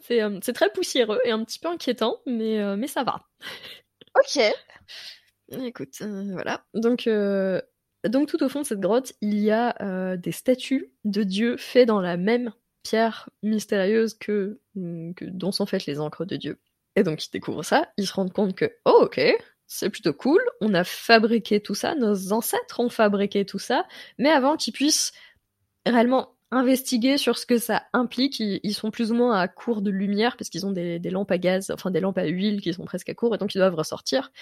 [0.00, 3.22] C'est euh, c'est très poussiéreux et un petit peu inquiétant, mais, euh, mais ça va.
[4.18, 4.42] Ok.
[5.50, 6.64] Écoute, euh, voilà.
[6.74, 7.08] Donc,
[8.08, 11.88] donc tout au fond de cette grotte, il y a des statues de dieux faits
[11.88, 16.58] dans la même pierre mystérieuse que, que dont sont faites les encres de dieu.
[16.96, 19.20] Et donc ils découvrent ça, ils se rendent compte que oh ok,
[19.66, 23.86] c'est plutôt cool, on a fabriqué tout ça, nos ancêtres ont fabriqué tout ça,
[24.18, 25.12] mais avant qu'ils puissent
[25.86, 29.82] réellement investiguer sur ce que ça implique, ils, ils sont plus ou moins à court
[29.82, 32.60] de lumière parce qu'ils ont des, des lampes à gaz, enfin des lampes à huile
[32.62, 34.32] qui sont presque à court et donc ils doivent ressortir.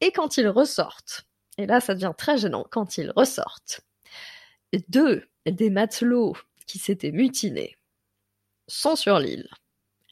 [0.00, 1.24] Et quand ils ressortent,
[1.58, 3.82] et là ça devient très gênant, quand ils ressortent,
[4.88, 7.76] deux des matelots qui s'étaient mutinés
[8.68, 9.48] sont sur l'île,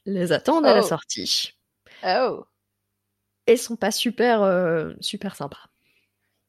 [0.05, 0.83] les attendent à la Oh.
[0.83, 1.53] sortie
[2.03, 2.47] Oh.
[3.47, 5.69] et sont pas super euh, super sympas.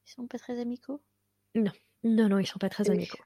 [0.05, 1.01] Ils sont pas très amicaux?
[1.55, 1.71] Non,
[2.29, 2.89] non, ils sont pas très Oui.
[2.89, 3.19] amicaux.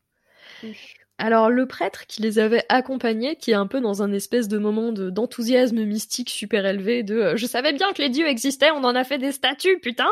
[1.20, 4.58] Alors le prêtre qui les avait accompagnés, qui est un peu dans un espèce de
[4.58, 8.72] moment de- d'enthousiasme mystique super élevé, de euh, je savais bien que les dieux existaient,
[8.72, 10.10] on en a fait des statues, putain.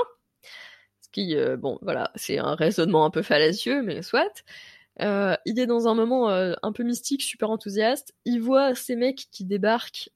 [1.01, 4.43] Ce qui, euh, bon, voilà, c'est un raisonnement un peu fallacieux, mais soit.
[5.01, 8.13] Euh, il est dans un moment un peu mystique, super enthousiaste.
[8.25, 10.09] Il voit ces mecs qui débarquent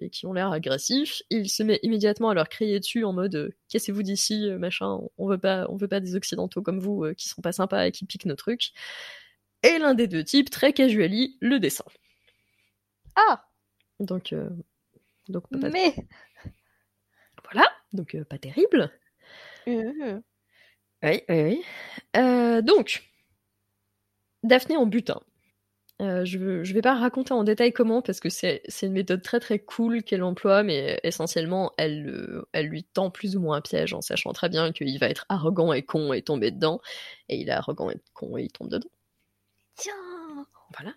[0.00, 1.22] et qui ont l'air agressifs.
[1.30, 4.98] Il se met immédiatement à leur crier dessus en mode cassez-vous d'ici, machin.
[5.18, 7.92] On veut pas, on veut pas des occidentaux comme vous qui sont pas sympas et
[7.92, 8.72] qui piquent nos trucs.
[9.62, 11.88] Et l'un des deux types, très casually, le descend.
[13.16, 13.44] Ah,
[14.00, 14.48] Donc, euh,
[15.28, 15.94] donc pas, mais.
[17.44, 18.90] voilà, donc euh, pas terrible.
[21.02, 21.62] Oui, oui, oui.
[22.16, 23.02] Euh, donc,
[24.44, 25.20] Daphné en butin.
[26.00, 29.40] Euh, je, je vais pas raconter en détail comment parce que c'est une méthode très
[29.40, 33.60] très cool qu'elle emploie, mais essentiellement elle, le- elle lui tend plus ou moins un
[33.60, 36.80] piège en sachant très bien qu'il va être arrogant et con et tomber dedans,
[37.28, 38.88] et il est arrogant et con et il tombe dedans.
[39.78, 40.46] Tiens.
[40.76, 40.92] Voilà.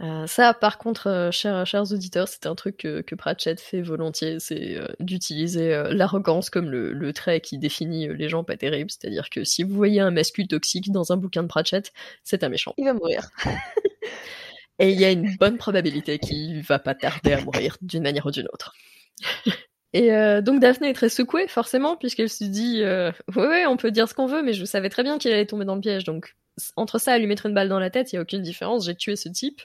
[0.00, 3.82] Euh, ça, par contre, euh, chers, chers auditeurs, c'est un truc que, que Pratchett fait
[3.82, 8.90] volontiers, c'est euh, d'utiliser l'arrogance comme le, le trait qui définit les gens pas terribles.
[8.90, 11.92] C'est-à-dire que si vous voyez un mascu toxique dans un bouquin de Pratchett,
[12.24, 12.74] c'est un méchant.
[12.78, 13.28] Il va mourir.
[14.78, 18.26] Et il y a une bonne probabilité qu'il va pas tarder à mourir d'une manière
[18.26, 18.74] ou d'une autre.
[19.92, 20.08] Et
[20.40, 24.08] donc Daphné est très secouée, forcément, puisqu'elle se dit euh, ouais, ouais, on peut dire
[24.08, 26.04] ce qu'on veut, mais je savais très bien qu'il allait tomber dans le piège.
[26.04, 26.34] Donc
[26.76, 28.86] entre ça et lui mettre une balle dans la tête, il y a aucune différence.
[28.86, 29.62] J'ai tué ce type.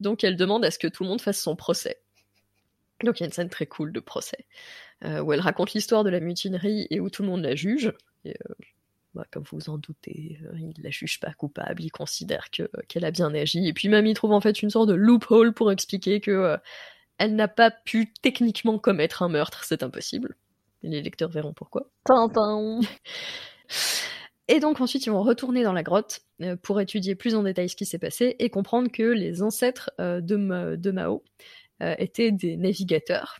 [0.00, 2.00] donc elle demande à ce que tout le monde fasse son procès.
[3.04, 4.46] Donc il y a une scène très cool de procès
[5.02, 7.92] où elle raconte l'histoire de la mutinerie et où tout le monde la juge.
[8.24, 8.36] Et,
[9.14, 12.70] bah, comme vous vous en doutez, euh, il la juge pas coupable, il considère que
[12.86, 15.52] qu'elle a bien agi, et puis même il trouve en fait une sorte de loophole
[15.52, 16.56] pour expliquer que euh,
[17.18, 20.36] elle n'a pas pu techniquement commettre un meurtre, c'est impossible.
[20.82, 21.90] les lecteurs verront pourquoi.
[22.04, 22.80] Tintin.
[24.50, 27.68] Et donc ensuite ils vont retourner dans la grotte euh, pour étudier plus en détail
[27.68, 31.24] ce qui s'est passé et comprendre que les ancêtres de, de, Mao
[31.80, 33.38] étaient des navigateurs,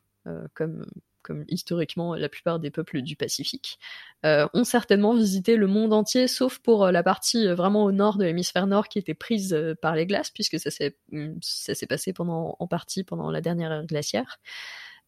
[0.54, 0.86] comme
[1.22, 3.78] comme historiquement la plupart des peuples du Pacifique,
[4.24, 7.92] euh, ont certainement visité le monde entier, sauf pour euh, la partie euh, vraiment au
[7.92, 11.74] nord de l'hémisphère nord qui était prise par les glaces, puisque ça s'est mm, ça
[11.74, 14.38] s'est passé pendant en partie pendant la dernière ère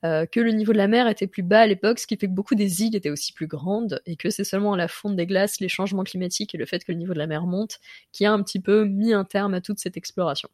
[0.03, 0.31] glaciaire.
[0.31, 2.33] que le niveau de la mer était plus bas à l'époque, ce qui fait que
[2.33, 5.61] beaucoup des îles étaient aussi plus grandes, et que c'est seulement la fonte des glaces,
[5.61, 7.79] les changements climatiques et le fait que le niveau de la mer monte,
[8.13, 10.49] qui a un petit peu mis un terme à toute cette exploration.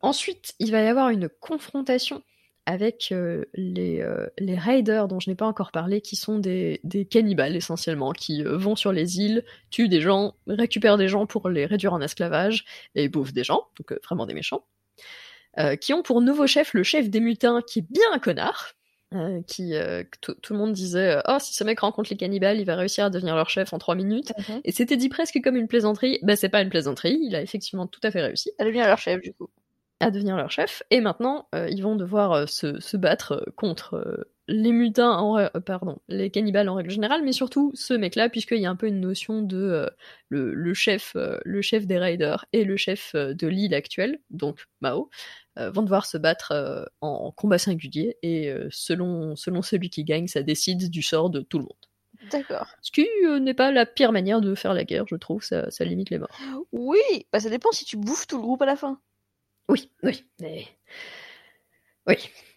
[0.00, 2.22] Ensuite, il va y avoir une confrontation
[2.66, 6.80] avec euh, les, euh, les raiders dont je n'ai pas encore parlé, qui sont des,
[7.10, 11.48] cannibales essentiellement, qui euh, vont sur les îles, tuent des gens, récupèrent des gens pour
[11.48, 14.64] les réduire en esclavage, et bouffent des gens, donc vraiment des méchants,
[15.80, 18.74] qui ont pour nouveau chef le chef des mutins, qui est bien un connard,
[19.46, 19.74] qui
[20.20, 23.10] tout le monde disait oh si ce mec rencontre les cannibales il va réussir à
[23.10, 24.32] devenir leur chef en trois minutes.
[24.38, 24.60] Mhm.
[24.64, 26.18] et c'était dit presque comme une plaisanterie.
[26.22, 27.18] Bah c'est pas une plaisanterie.
[27.22, 28.50] Il a effectivement tout à fait réussi.
[28.58, 29.48] À devenir leur chef du coup.
[30.00, 30.82] À devenir leur chef.
[30.90, 35.48] Et maintenant, euh, ils vont devoir euh, se, se, battre euh, contre les mutins, en,
[35.64, 38.88] pardon, les cannibales en règle générale, mais surtout ce mec-là, puisqu'il y a un peu
[38.88, 39.88] une notion de
[40.28, 45.08] le, le, chef, le chef des raiders et le chef de l'île actuelle, donc Mao,
[45.56, 50.90] vont devoir se battre en combat singulier, et selon, selon celui qui gagne, ça décide
[50.90, 52.30] du sort de tout le monde.
[52.30, 52.66] D'accord.
[52.80, 53.06] Ce qui
[53.40, 56.18] n'est pas la pire manière de faire la guerre, je trouve, ça, ça limite les
[56.18, 56.36] morts.
[56.72, 59.00] Oui, bah ça dépend si tu bouffes tout le groupe à la fin.
[59.68, 60.24] Oui, oui.
[60.40, 60.66] Mais...
[62.06, 62.16] Oui.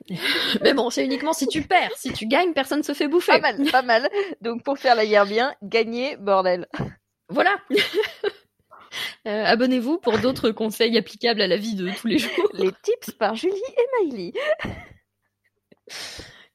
[0.62, 1.92] Mais bon, c'est uniquement si tu perds.
[1.96, 3.40] Si tu gagnes, personne se fait bouffer.
[3.40, 4.10] Pas mal, pas mal.
[4.42, 6.68] Donc pour faire la guerre bien, gagner, bordel.
[7.30, 7.58] Voilà.
[9.28, 12.50] Euh, abonnez-vous pour d'autres conseils applicables à la vie de tous les jours.
[12.54, 14.34] Les tips par Julie et Miley.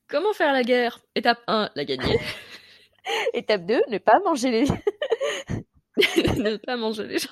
[0.09, 1.01] Comment faire la guerre?
[1.15, 2.19] Étape 1, la gagner.
[3.35, 4.65] Étape 2, ne pas manger les...
[6.37, 7.29] ne pas manger les gens.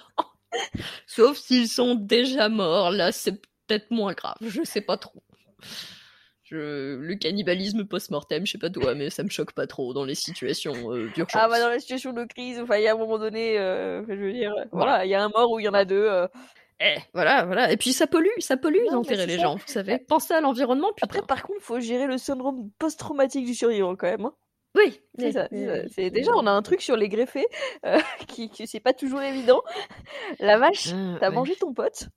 [1.07, 5.23] Sauf s'ils sont déjà morts, là c'est peut-être moins grave, je sais pas trop.
[6.51, 6.97] Je...
[6.97, 10.17] Le cannibalisme post-mortem, je sais pas toi, mais ça me choque pas trop dans les
[10.17, 11.41] situations euh, d'urgence.
[11.41, 14.03] Ah bah dans les situations de crise, enfin il y a un moment donné, euh,
[14.09, 16.05] je veux dire, voilà, il y a un mort ou il y en a deux.
[16.09, 16.27] Euh.
[16.81, 17.71] Eh, voilà, voilà.
[17.71, 19.99] Et puis ça pollue, ça pollue d'enterrer les gens, vous savez.
[19.99, 24.25] Pensez à l'environnement, Après, par contre, faut gérer le syndrome post-traumatique du survivant quand même.
[24.25, 24.35] Hein.
[24.77, 25.49] Oui, c'est ça.
[25.89, 27.47] C'est déjà on a un truc sur les greffés
[27.85, 27.99] euh,
[28.29, 29.63] qui, qui c'est pas toujours évident.
[30.41, 32.09] La vache, ah, t'as mangé ton pote,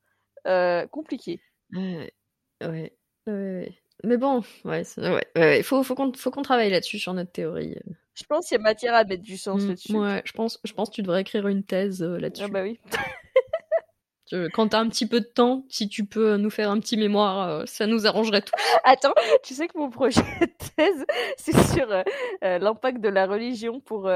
[0.47, 1.41] euh, compliqué.
[1.71, 2.13] Ouais,
[2.61, 2.93] ouais,
[3.27, 3.82] ouais.
[4.04, 7.78] Mais bon, ouais, ouais, il faut, faut qu'on travaille là-dessus sur notre théorie.
[8.16, 9.95] Je pense qu'il y a matière à mettre du sens mmh, là-dessus.
[9.95, 12.43] Ouais, je pense, je pense que tu devrais écrire une thèse euh, là-dessus.
[12.45, 12.80] Ah bah oui.
[14.54, 17.47] Quand t'as un petit peu de temps, si tu peux nous faire un petit mémoire,
[17.47, 18.54] euh, ça nous arrangerait tout.
[18.84, 21.06] Attends, tu sais que mon projet de thèse,
[21.38, 22.04] c'est sur euh,
[22.43, 24.10] euh, l'impact de la religion pour,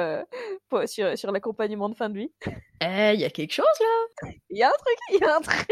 [0.86, 2.32] sur, sur l'accompagnement de fin de vie.
[2.82, 5.36] Eh, il y a quelque chose là Il y a un truc, il y a
[5.36, 5.68] un truc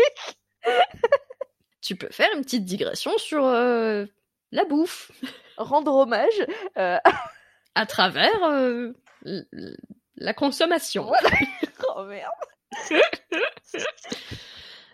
[1.85, 5.11] Tu peux faire une petite digression sur la bouffe.
[5.57, 8.31] Rendre hommage à travers
[10.17, 11.05] la consommation.
[11.09, 11.29] Voilà.
[11.95, 12.31] oh merde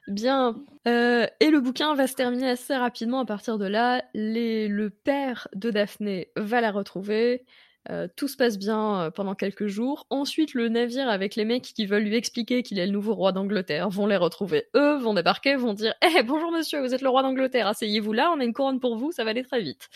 [0.08, 0.56] Bien.
[0.88, 4.04] Euh, et le bouquin va se terminer assez rapidement à partir de là.
[4.14, 7.46] le père de Daphné va la retrouver.
[7.90, 10.06] Euh, tout se passe bien euh, pendant quelques jours.
[10.10, 13.32] Ensuite, le navire avec les mecs qui veulent lui expliquer qu'il est le nouveau roi
[13.32, 14.68] d'Angleterre vont les retrouver.
[14.76, 18.32] Eux vont débarquer, vont dire Eh bonjour monsieur, vous êtes le roi d'Angleterre, asseyez-vous là,
[18.36, 19.90] on a une couronne pour vous, ça va aller très vite.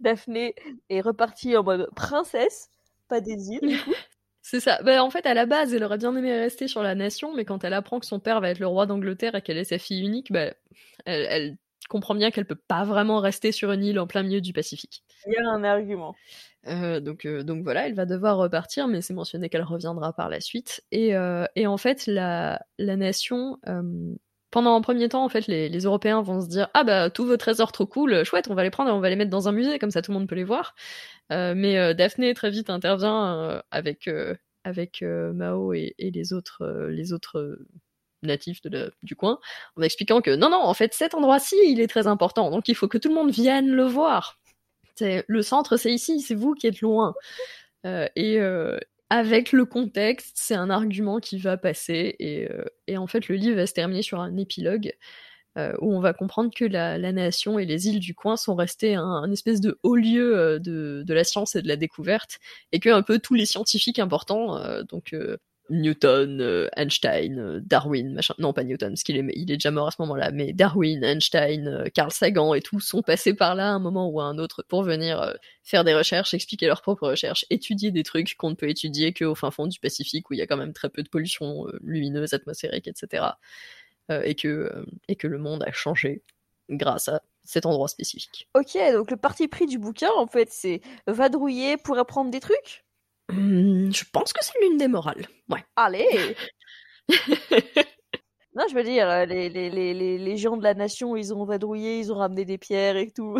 [0.00, 0.54] Daphné
[0.90, 2.68] est repartie en mode princesse,
[3.08, 3.78] pas des îles.
[4.46, 4.78] C'est ça.
[4.82, 7.46] Bah, en fait, à la base, elle aurait bien aimé rester sur la nation, mais
[7.46, 9.78] quand elle apprend que son père va être le roi d'Angleterre et qu'elle est sa
[9.78, 10.52] fille unique, bah,
[11.06, 11.56] elle,
[11.88, 15.02] comprend bien qu'elle peut pas vraiment rester sur une île en plein milieu du Pacifique.
[15.26, 16.14] Il y a un argument.
[16.66, 20.28] Euh, donc, euh, donc voilà, elle va devoir repartir, mais c'est mentionné qu'elle reviendra par
[20.28, 20.82] la suite.
[20.92, 23.58] Et, euh, et en fait, la, la nation,
[24.50, 27.26] pendant un premier temps, en fait, les, les, Européens vont se dire ah bah tous
[27.26, 29.48] vos trésors trop cool, chouette, on va les prendre et on va les mettre dans
[29.48, 30.74] un musée, comme ça tout le monde peut les voir.
[31.32, 34.08] Euh, mais euh, Daphné très vite intervient euh, avec
[34.64, 37.58] avec Mao et, et, les autres les autres
[38.22, 39.38] natifs de du coin
[39.76, 42.74] en expliquant que non non en fait cet endroit-ci il est très important donc il
[42.74, 44.38] faut que tout le monde vienne le voir
[45.00, 47.14] le centre, c'est ici, c'est vous qui êtes loin.
[47.86, 48.78] Euh, et euh,
[49.10, 52.16] avec le contexte, c'est un argument qui va passer.
[52.18, 54.92] Et, euh, et, en fait, le livre va se terminer sur un épilogue
[55.80, 59.30] où on va comprendre que la, nation et les îles du coin sont restées un,
[59.30, 62.40] espèce de haut lieu de, de, la science et de la découverte,
[62.72, 65.14] et que un peu tous les scientifiques importants, donc
[65.70, 68.34] Newton, euh, Einstein, euh, Darwin, machin.
[68.38, 71.02] Non, pas Newton, parce qu'il est, il est déjà mort à ce moment-là, mais Darwin,
[71.02, 74.24] Einstein, euh, Carl Sagan et tout sont passés par là à un moment ou à
[74.24, 78.50] un autre pour venir faire des recherches, expliquer leurs propres recherches, étudier des trucs qu'on
[78.50, 80.90] ne peut étudier qu'au fin fond du Pacifique où il y a quand même très
[80.90, 83.24] peu de pollution lumineuse, atmosphérique, etc.
[84.10, 86.22] et, que, et que le monde a changé
[86.68, 88.48] grâce à cet endroit spécifique.
[88.54, 92.84] Ok, donc le parti pris du bouquin, en fait, c'est vadrouiller pour apprendre des trucs?
[93.32, 95.26] Mmh, je pense que c'est l'une des morales.
[95.48, 95.64] Ouais.
[95.76, 96.36] Allez
[98.56, 101.44] Non, je veux dire, euh, les, les, les, les, gens de la nation, ils ont
[101.44, 103.38] vadrouillé, ils ont ramené des pierres et tout.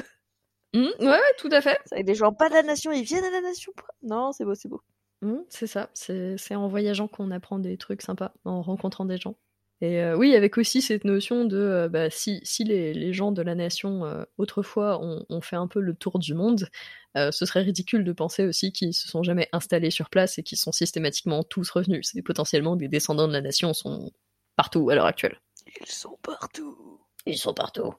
[0.74, 1.78] Mmh, ouais, tout à fait.
[1.92, 3.72] Avec des gens pas de la nation, ils viennent à la nation.
[4.02, 4.82] Non, c'est beau, c'est beau.
[5.22, 9.36] Mmh, c'est ça, c'est en voyageant qu'on apprend des trucs sympas, en rencontrant des gens.
[9.80, 13.32] Et euh, oui, avec aussi cette notion de euh, bah, si, si les, les, gens
[13.32, 16.68] de la nation euh, autrefois ont, ont, fait un peu le tour du monde,
[17.16, 20.58] ce serait ridicule de penser aussi qu'ils se sont jamais installés sur place et qu'ils
[20.58, 22.10] sont systématiquement tous revenus.
[22.12, 24.10] C'est potentiellement des descendants de la nation sont
[24.56, 25.40] partout à l'heure actuelle.
[25.80, 27.00] Ils sont partout.
[27.24, 27.94] Ils sont partout.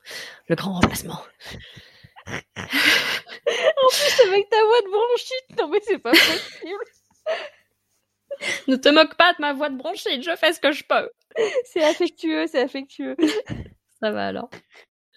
[0.50, 1.22] Le grand remplacement.
[2.28, 2.34] en
[3.90, 6.84] plus, avec ta voix de bronchite, non mais c'est pas possible.
[8.68, 11.10] ne te moque pas de ma voix de bronchite, je fais ce que je peux.
[11.66, 13.16] C'est affectueux, c'est affectueux.
[14.02, 14.50] Ça va alors.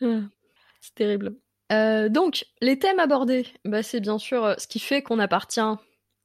[0.00, 0.20] Ah,
[0.80, 1.36] c'est terrible.
[1.72, 5.60] Euh, donc, les thèmes abordés, bah, c'est bien sûr euh, ce qui fait qu'on appartient
[5.60, 5.78] à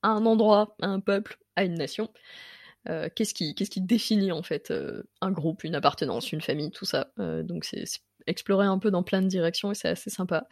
[0.04, 2.10] un endroit, à un peuple, à une nation.
[2.90, 6.72] Euh, qu'est-ce qui, qu'est-ce qui définit en fait euh, un groupe, une appartenance, une famille,
[6.72, 7.12] tout ça.
[7.18, 10.48] Donc c'est, c'est explorer un peu dans plein de directions et c'est assez sympa.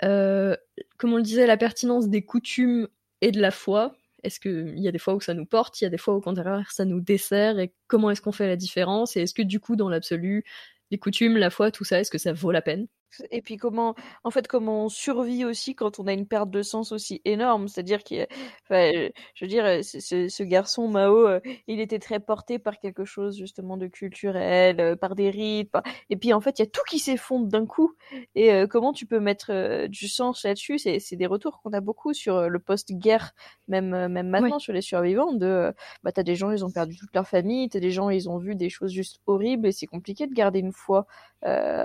[0.00, 2.88] comme on le disait, la pertinence des coutumes
[3.20, 5.84] et de la foi, est-ce qu'il y a des fois où ça nous porte, il
[5.84, 8.56] y a des fois au contraire ça nous dessert, et comment est-ce qu'on fait la
[8.56, 10.44] différence, et est-ce que du coup dans l'absolu,
[10.90, 12.86] les coutumes, la foi, tout ça, est-ce que ça vaut la peine?
[13.30, 13.94] Et puis comment,
[14.24, 17.68] en fait, comment on survit aussi quand on a une perte de sens aussi énorme.
[17.68, 18.26] C'est-à-dire que,
[18.64, 18.90] enfin,
[19.34, 23.36] je veux dire, ce, ce, garçon Mao, euh, il était très porté par quelque chose
[23.36, 25.72] justement de culturel, euh, par des rites.
[26.10, 27.94] Et puis en fait, il y a tout qui s'effondre d'un coup.
[28.34, 30.78] Et euh, comment tu peux mettre du sens là-dessus?
[30.78, 33.32] C'est des retours qu'on a beaucoup sur le post-guerre,
[33.68, 35.32] même même maintenant sur les survivants.
[35.32, 38.28] De, bah t'as des gens, ils ont perdu toute leur famille, t'as des gens, ils
[38.28, 41.06] ont vu des choses juste horribles, et c'est compliqué de garder une foi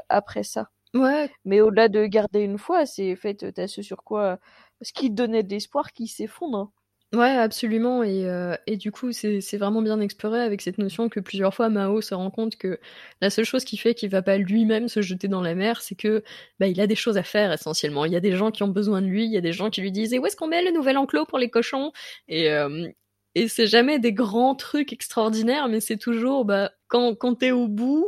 [0.10, 0.70] après ça.
[0.94, 1.30] Ouais.
[1.46, 4.40] Mais au-delà de garder une foi, c'est fait, t'as ce sur quoi,
[4.82, 6.72] ce qui donnait de l'espoir qui s'effondre.
[7.14, 8.04] Ouais, absolument.
[8.04, 11.68] Et, euh, et du coup, c'est vraiment bien exploré avec cette notion que plusieurs fois
[11.70, 12.80] Mao se rend compte que
[13.20, 15.96] la seule chose qui fait qu'il va pas lui-même se jeter dans la mer, c'est
[15.96, 16.24] que
[16.58, 18.06] bah, il a des choses à faire essentiellement.
[18.06, 19.70] Il y a des gens qui ont besoin de lui, il y a des gens
[19.70, 21.92] qui lui disent et où est-ce qu'on met le nouvel enclos pour les cochons?
[22.30, 22.88] Et euh,
[23.36, 27.68] et c'est jamais des grands trucs extraordinaires, mais c'est toujours bah quand quand t'es au
[27.68, 28.08] bout,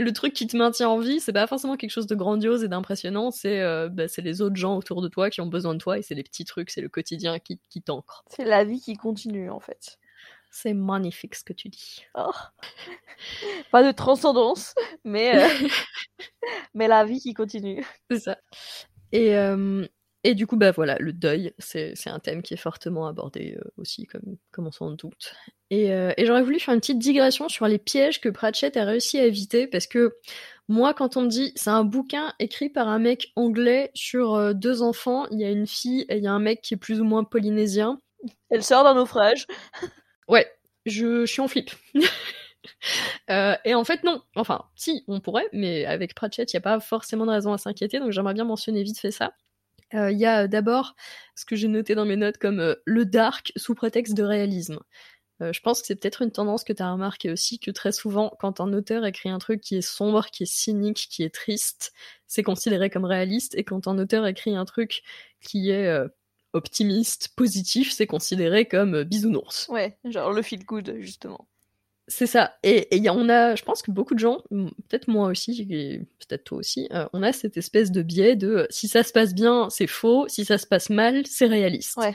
[0.00, 2.68] le truc qui te maintient en vie, c'est pas forcément quelque chose de grandiose et
[2.68, 5.98] d'impressionnant, c'est euh, bah, les autres gens autour de toi qui ont besoin de toi
[5.98, 8.24] et c'est les petits trucs, c'est le quotidien qui, qui t'ancre.
[8.28, 9.98] C'est la vie qui continue en fait.
[10.50, 12.04] C'est magnifique ce que tu dis.
[12.16, 12.32] Oh.
[13.70, 14.74] pas de transcendance,
[15.04, 15.68] mais, euh,
[16.74, 17.86] mais la vie qui continue.
[18.10, 18.38] C'est ça.
[19.12, 19.86] Et, euh,
[20.22, 23.70] et du coup, bah voilà, le deuil, c'est un thème qui est fortement abordé euh,
[23.78, 25.34] aussi, comme, comme on s'en doute.
[25.70, 28.84] Et, euh, et j'aurais voulu faire une petite digression sur les pièges que Pratchett a
[28.84, 30.14] réussi à éviter, parce que
[30.68, 34.52] moi, quand on me dit c'est un bouquin écrit par un mec anglais sur euh,
[34.52, 36.76] deux enfants, il y a une fille et il y a un mec qui est
[36.76, 37.98] plus ou moins polynésien.
[38.50, 39.46] Elle sort d'un naufrage.
[40.28, 40.50] ouais,
[40.86, 41.70] je, je suis en flip.
[43.30, 44.22] Euh, et en fait, non.
[44.36, 47.58] Enfin, si, on pourrait, mais avec Pratchett, il n'y a pas forcément de raison à
[47.58, 49.32] s'inquiéter, donc j'aimerais bien mentionner vite fait ça.
[49.92, 50.94] Il euh, y a d'abord
[51.34, 54.78] ce que j'ai noté dans mes notes comme euh, le dark sous prétexte de réalisme.
[55.42, 57.92] Euh, je pense que c'est peut-être une tendance que tu as remarqué aussi, que très
[57.92, 61.34] souvent, quand un auteur écrit un truc qui est sombre, qui est cynique, qui est
[61.34, 61.92] triste,
[62.26, 65.02] c'est considéré comme réaliste, et quand un auteur écrit un truc
[65.40, 65.90] qui est
[66.52, 69.66] optimiste, positif, c'est considéré comme bisounours.
[69.70, 71.48] Ouais, genre le feel good, justement.
[72.10, 72.58] C'est ça.
[72.64, 75.64] Et, y on a, je pense que beaucoup de gens, peut-être moi aussi,
[76.18, 79.32] peut-être toi aussi, euh, on a cette espèce de biais de si ça se passe
[79.32, 81.96] bien, c'est faux, si ça se passe mal, c'est réaliste.
[81.98, 82.14] Ouais.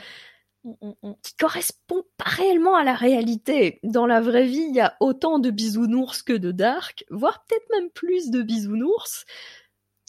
[1.22, 3.80] Qui correspond pas réellement à la réalité.
[3.84, 7.66] Dans la vraie vie, il y a autant de bisounours que de dark, voire peut-être
[7.72, 9.24] même plus de bisounours.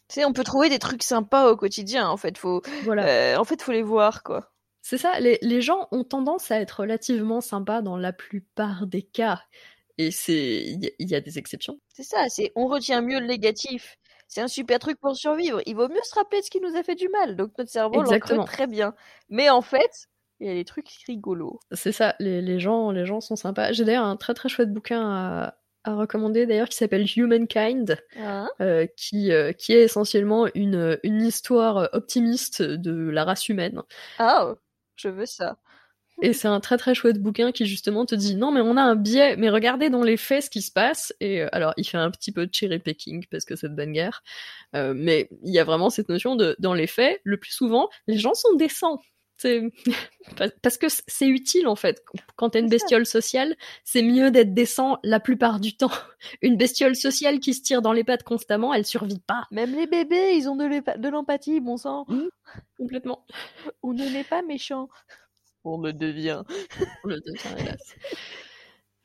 [0.09, 2.37] Tu sais, on peut trouver des trucs sympas au quotidien, en fait.
[2.37, 3.07] Faut, voilà.
[3.07, 4.51] Euh, en fait, faut les voir, quoi.
[4.81, 9.01] C'est ça, les, les, gens ont tendance à être relativement sympas dans la plupart des
[9.01, 9.41] cas.
[9.97, 10.63] Et c'est,
[10.99, 11.79] il y, a des exceptions.
[11.89, 13.97] C'est ça, c'est on retient mieux le négatif.
[14.27, 15.61] c'est un super truc pour survivre.
[15.65, 17.35] Il vaut mieux se rappeler de ce qui nous a fait du mal.
[17.35, 18.93] Donc notre cerveau l'encode très bien.
[19.29, 20.07] Mais en fait,
[20.39, 21.59] il y a des trucs rigolos.
[21.71, 23.71] C'est ça, les, les, gens, les gens sont sympas.
[23.71, 28.47] J'ai d'ailleurs un très très chouette bouquin à, à recommander d'ailleurs qui s'appelle Humankind, ah.
[28.61, 33.81] euh, qui, euh, qui est essentiellement une, une histoire optimiste de la race humaine.
[34.19, 34.53] Ah,
[34.95, 35.57] je veux ça.
[36.21, 38.81] Et c'est un très très chouette bouquin qui justement te dit non mais on a
[38.81, 41.13] un biais, mais regardez dans les faits ce qui se passe.
[41.19, 43.75] Et euh, alors il fait un petit peu de cherry picking parce que c'est de
[43.75, 44.23] bonne guerre,
[44.75, 47.89] euh, mais il y a vraiment cette notion de dans les faits, le plus souvent
[48.07, 48.99] les gens sont décents.
[50.61, 52.03] parce que c'est utile en fait.
[52.35, 55.91] Quand t'es une bestiole sociale, c'est mieux d'être décent la plupart du temps.
[56.41, 59.45] Une bestiole sociale qui se tire dans les pattes constamment, elle survit pas.
[59.51, 62.05] Même les bébés, ils ont de l'empathie, bon sang.
[62.07, 62.27] Mmh,
[62.77, 63.25] complètement.
[63.83, 64.89] On ne n'est pas méchant.
[65.67, 66.43] On le devient.
[67.03, 67.95] On le devient, hélas.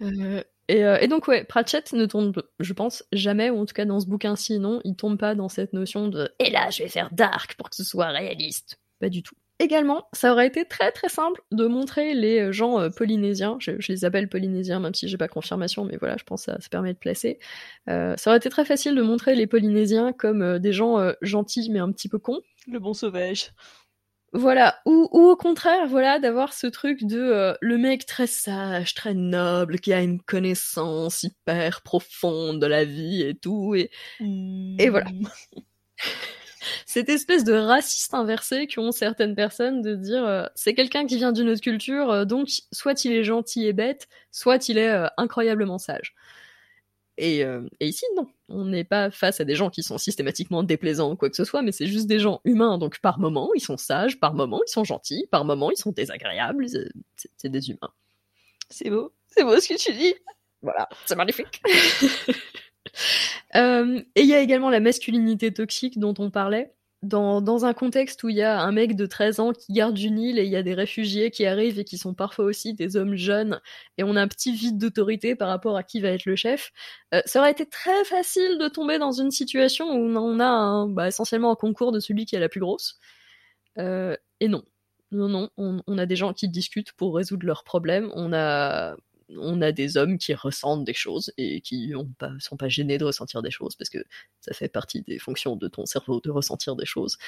[0.00, 3.74] Euh, et, euh, et, donc ouais, Pratchett ne tombe, je pense, jamais, ou en tout
[3.74, 6.82] cas dans ce bouquin-ci, non, il tombe pas dans cette notion de «et là, je
[6.82, 8.80] vais faire dark pour que ce soit réaliste».
[9.00, 9.34] Pas du tout.
[9.58, 13.72] Également, ça aurait été très très simple de montrer les euh, gens euh, polynésiens, je,
[13.88, 16.94] les appelle polynésiens même si j'ai pas confirmation, mais voilà, je pense que ça, permet
[16.94, 17.38] de placer.
[17.86, 21.92] Ça aurait été très facile de montrer les polynésiens comme des gens gentils mais un
[21.92, 22.40] petit peu cons.
[22.66, 23.52] Le bon sauvage.
[24.32, 29.12] Voilà, ou, ou au contraire, voilà, d'avoir ce truc de le mec très sage, très
[29.12, 35.10] noble, qui a une connaissance hyper profonde de la vie et tout, et, et voilà.
[35.10, 35.26] Hmm.
[36.86, 41.32] cette espèce de raciste inversé qu'ont certaines personnes de dire euh, c'est quelqu'un qui vient
[41.32, 45.06] d'une autre culture, euh, donc soit il est gentil et bête, soit il est euh,
[45.16, 46.14] incroyablement sage.
[47.18, 48.26] Et, et ici, non.
[48.48, 51.44] On n'est pas face à des gens qui sont systématiquement déplaisants ou quoi que ce
[51.44, 52.78] soit, mais c'est juste des gens humains.
[52.78, 55.92] Donc par moment, ils sont sages, par moment, ils sont gentils, par moment, ils sont
[55.92, 56.66] désagréables.
[57.36, 57.92] C'est des humains.
[58.70, 59.12] C'est beau.
[59.28, 60.14] C'est beau ce que tu dis.
[60.62, 61.62] Voilà, c'est magnifique.
[63.54, 66.72] Euh, et il y a également la masculinité toxique dont on parlait.
[67.02, 69.98] Dans, dans, un contexte où il y a un mec de 13 ans qui garde
[69.98, 72.74] une île et il y a des réfugiés qui arrivent et qui sont parfois aussi
[72.74, 73.60] des hommes jeunes
[73.98, 76.70] et on a un petit vide d'autorité par rapport à qui va être le chef,
[77.12, 80.88] euh, ça aurait été très facile de tomber dans une situation où on a un,
[80.88, 82.98] bah, essentiellement un concours de celui qui a la plus grosse.
[83.78, 84.62] Euh, et non.
[85.10, 88.10] Non, non, on, on, a des gens qui discutent pour résoudre leurs problèmes.
[88.14, 88.96] On a
[89.38, 93.04] on a des hommes qui ressentent des choses et qui ne sont pas gênés de
[93.04, 93.98] ressentir des choses parce que
[94.40, 97.18] ça fait partie des fonctions de ton cerveau de ressentir des choses.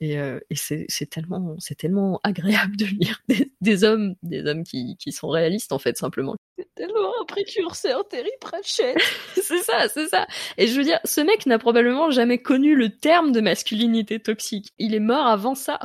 [0.00, 3.22] Et, euh, c'est tellement, tellement agréable de lire
[3.60, 6.34] des, hommes, des hommes qui, sont réalistes en fait simplement.
[6.58, 8.98] C'est tellement un précurseur, Terry Pratchett.
[9.34, 10.26] c'est ça, c'est ça.
[10.58, 14.72] Et je veux dire, ce mec n'a probablement jamais connu le terme de masculinité toxique.
[14.78, 15.78] Il est mort avant ça.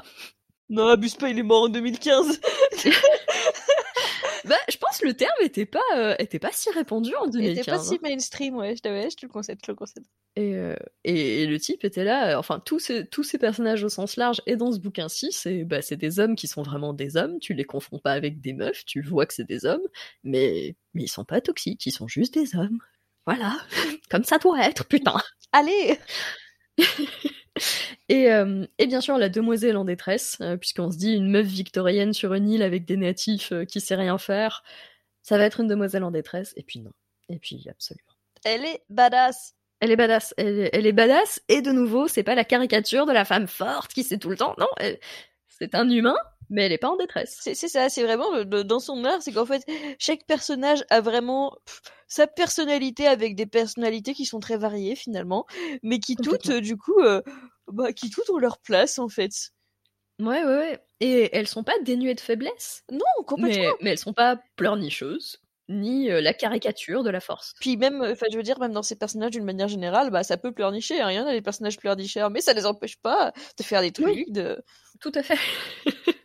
[0.70, 2.42] Non, abuse pas, il est mort en 2015.
[4.46, 7.42] bah, je pense que le terme était pas, euh, était pas si répandu en 2015.
[7.42, 8.00] Il était pas si hein.
[8.02, 10.04] mainstream, ouais, je, je te le concède, je le concède.
[10.36, 13.90] Et, euh, et, le type était là, euh, enfin, tous ces, tous ces personnages au
[13.90, 17.40] sens large, et dans ce bouquin-ci, c'est bah, des hommes qui sont vraiment des hommes,
[17.40, 19.88] tu les confonds pas avec des meufs, tu vois que c'est des hommes,
[20.24, 22.80] mais, mais ils sont pas toxiques, ils sont juste des hommes.
[23.26, 23.58] Voilà,
[24.10, 25.18] comme ça doit être, putain.
[25.52, 25.98] Allez
[28.10, 31.46] et, euh, et, bien sûr la demoiselle en détresse, euh, puisqu'on se dit une meuf
[31.46, 34.64] victorienne sur une île avec des natifs euh, qui sait rien faire,
[35.24, 36.92] ça va être une demoiselle en détresse, et puis non.
[37.30, 38.14] Et puis absolument.
[38.46, 39.56] Elle est badass.
[39.80, 40.34] Elle est badass.
[40.38, 43.94] Elle, elle est badass, et de nouveau, c'est pas la caricature de la femme forte
[43.94, 44.70] qui sait tout le temps, non,
[45.48, 46.16] c'est un humain
[46.50, 47.38] mais elle est pas en détresse.
[47.40, 49.64] C'est ça, c'est vraiment dans son art, c'est qu'en fait
[50.00, 51.56] chaque personnage a vraiment
[52.08, 55.46] sa personnalité avec des personnalités qui sont très variées finalement,
[55.84, 57.22] mais qui toutes du coup, euh,
[57.68, 59.52] bah, qui toutes ont leur place en fait.
[60.20, 60.80] Ouais, ouais, ouais.
[61.00, 62.84] Et elles sont pas dénuées de faiblesse.
[62.92, 63.64] Non, complètement.
[63.64, 65.40] Mais, mais elles sont pas pleurnicheuses
[65.70, 67.54] ni euh, la caricature de la force.
[67.60, 70.38] Puis même, enfin, je veux dire, même dans ces personnages d'une manière générale, bah, ça
[70.38, 71.02] peut pleurnicher.
[71.02, 71.12] Hein.
[71.12, 73.92] Il y en a des personnages pleurnicheurs, mais ça les empêche pas de faire des
[73.92, 74.32] trucs.
[74.32, 74.64] De...
[75.02, 75.38] Tout à fait.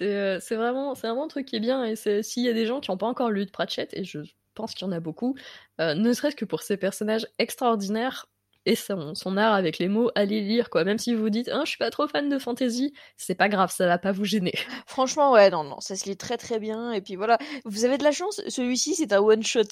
[0.00, 1.84] Euh, c'est vraiment, un truc qui est bien.
[1.84, 4.20] Et s'il y a des gens qui n'ont pas encore lu de Pratchett, et je
[4.54, 5.36] pense qu'il y en a beaucoup,
[5.80, 8.26] euh, ne serait-ce que pour ces personnages extraordinaires,
[8.66, 10.84] et son, son, art avec les mots, allez lire quoi.
[10.84, 13.48] Même si vous vous dites, hein, je suis pas trop fan de fantasy, c'est pas
[13.48, 14.54] grave, ça va pas vous gêner.
[14.86, 16.92] Franchement, ouais, non, non, ça se lit très très bien.
[16.92, 18.40] Et puis voilà, vous avez de la chance.
[18.48, 19.62] Celui-ci, c'est un one shot.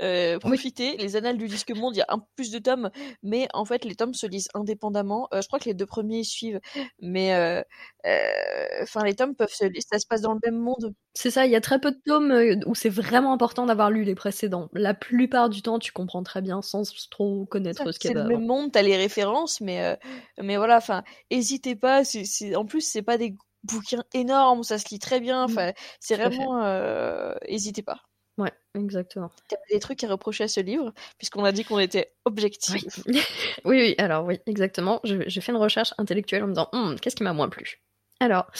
[0.00, 0.96] Euh, profitez.
[0.98, 2.90] Les Annales du Disque Monde, il y a un peu plus de tomes,
[3.22, 5.28] mais en fait, les tomes se lisent indépendamment.
[5.32, 6.60] Euh, je crois que les deux premiers suivent,
[7.00, 7.62] mais euh,
[8.06, 9.82] euh, enfin, les tomes peuvent se lire.
[9.90, 10.94] Ça se passe dans le même monde.
[11.14, 11.46] C'est ça.
[11.46, 14.68] Il y a très peu de tomes où c'est vraiment important d'avoir lu les précédents.
[14.72, 18.72] La plupart du temps, tu comprends très bien sans trop connaître ce qu'il a monde,
[18.72, 19.96] t'as les références, mais euh,
[20.40, 22.04] mais voilà, enfin, hésitez pas.
[22.04, 25.44] C'est, en plus, c'est pas des bouquins énormes, ça se lit très bien.
[25.44, 28.00] Enfin, c'est vraiment, euh, hésitez pas.
[28.38, 29.30] Ouais, exactement.
[29.48, 32.84] T'as des trucs à reprocher à ce livre, puisqu'on a dit qu'on était objectif.
[33.06, 33.20] Oui.
[33.64, 35.00] oui, oui, alors oui, exactement.
[35.04, 37.80] J'ai fait une recherche intellectuelle en me disant, Hum, qu'est-ce qui m'a moins plu?
[38.20, 38.50] Alors,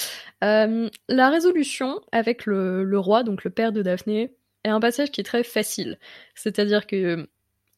[0.45, 5.11] euh, la résolution avec le, le roi, donc le père de Daphné, est un passage
[5.11, 5.99] qui est très facile.
[6.35, 7.29] C'est-à-dire que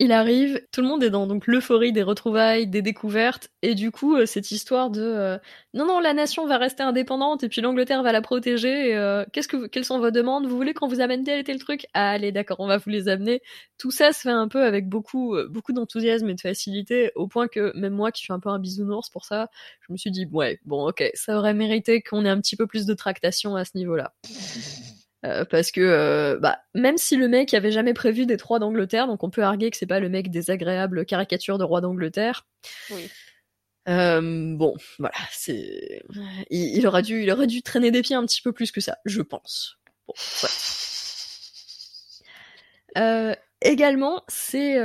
[0.00, 3.90] il arrive, tout le monde est dans donc l'euphorie des retrouvailles, des découvertes, et du
[3.90, 5.38] coup euh, cette histoire de euh,
[5.74, 8.94] non non la nation va rester indépendante et puis l'Angleterre va la protéger.
[8.96, 10.46] Euh, qu'est-ce que quelles sont vos demandes?
[10.46, 11.86] Vous voulez qu'on vous amène tel et truc?
[11.94, 13.42] Ah, Allez d'accord, on va vous les amener.
[13.76, 17.48] Tout ça se fait un peu avec beaucoup beaucoup d'enthousiasme et de facilité, au point
[17.48, 19.48] que même moi qui suis un peu un bisounours pour ça,
[19.80, 22.66] je me suis dit ouais bon ok ça aurait mérité qu'on ait un petit peu
[22.68, 24.12] plus de tractation à ce niveau-là.
[25.24, 29.08] Euh, parce que euh, bah, même si le mec avait jamais prévu d'être roi d'Angleterre,
[29.08, 32.46] donc on peut arguer que c'est pas le mec désagréable caricature de roi d'Angleterre.
[32.90, 33.10] Oui.
[33.88, 36.02] Euh, bon, voilà, c'est,
[36.50, 38.80] il, il, aurait dû, il aurait dû traîner des pieds un petit peu plus que
[38.80, 39.78] ça, je pense.
[40.06, 40.14] Bon,
[42.96, 43.36] ouais.
[43.62, 44.78] également, c'est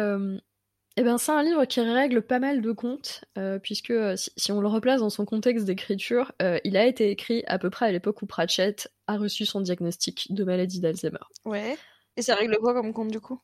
[0.96, 4.32] eh ben, c'est un livre qui règle pas mal de comptes, euh, puisque euh, si,
[4.38, 7.72] si, on le replace dans son contexte d'écriture, euh, il a été écrit à peu
[7.72, 11.18] près à l'époque où Pratchett a reçu son diagnostic de maladie d'Alzheimer.
[11.46, 11.78] Ouais.
[12.16, 13.42] Et ça règle quoi comme compte du coup?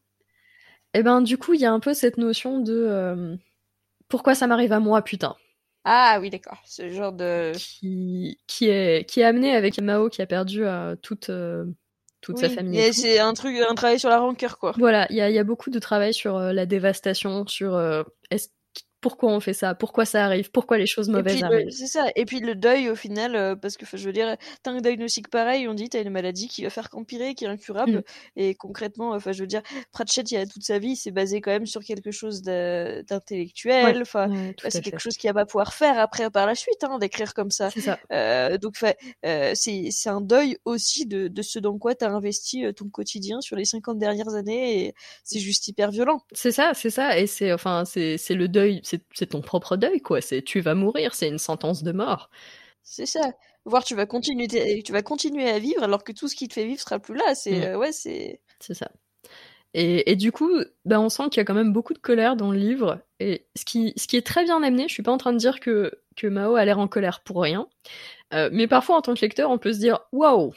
[0.93, 3.37] Eh ben, du coup, il y a un peu cette notion de
[4.09, 5.35] pourquoi ça m'arrive à moi, putain.
[5.85, 6.61] Ah oui, d'accord.
[6.65, 10.63] Ce genre de qui, qui est qui est amené avec Mao qui a perdu
[11.01, 11.31] toute
[12.21, 12.79] toute oui, sa famille.
[12.79, 14.73] Et c'est un truc, un travail sur la rancœur, quoi.
[14.77, 18.03] Voilà, il y a, y a, beaucoup de travail sur euh, la dévastation, sur euh,
[18.31, 18.51] est
[19.01, 21.69] pourquoi on fait ça, pourquoi ça arrive, pourquoi les choses mauvaises arrivent.
[21.69, 22.07] C'est ça.
[22.15, 25.29] Et puis le deuil au final, euh, parce que je veux dire, t'as un diagnostic
[25.29, 27.97] pareil, on dit t'as une maladie qui va faire qu'empirer, qui est incurable.
[27.97, 28.03] Mm.
[28.35, 31.51] Et concrètement, enfin je veux dire, Pratchett, il a toute sa vie, c'est basé quand
[31.51, 33.95] même sur quelque chose d'intellectuel.
[33.95, 36.83] Ouais, enfin, ouais, c'est quelque chose qu'il va pas pouvoir faire après par la suite,
[36.83, 37.69] hein, d'écrire comme ça.
[37.69, 37.99] C'est ça.
[38.11, 38.75] Euh, donc
[39.25, 43.55] euh, c'est un deuil aussi de, de ce dans quoi t'as investi ton quotidien sur
[43.55, 44.85] les 50 dernières années.
[44.85, 44.93] Et
[45.23, 46.21] c'est juste hyper violent.
[46.33, 47.17] C'est ça, c'est ça.
[47.17, 48.81] Et c'est enfin c'est le deuil
[49.13, 50.21] c'est ton propre deuil, quoi.
[50.21, 52.29] C'est tu vas mourir, c'est une sentence de mort.
[52.83, 53.31] C'est ça.
[53.65, 56.53] Voir tu vas continuer, tu vas continuer à vivre alors que tout ce qui te
[56.53, 57.35] fait vivre sera plus là.
[57.35, 57.63] C'est mmh.
[57.63, 58.41] euh, ouais, c'est.
[58.59, 58.89] C'est ça.
[59.75, 60.49] Et, et, du coup,
[60.85, 62.99] bah, on sent qu'il y a quand même beaucoup de colère dans le livre.
[63.19, 65.37] Et ce qui, ce qui est très bien amené, je suis pas en train de
[65.37, 67.67] dire que, que Mao a l'air en colère pour rien.
[68.33, 70.53] Euh, mais parfois, en tant que lecteur, on peut se dire waouh,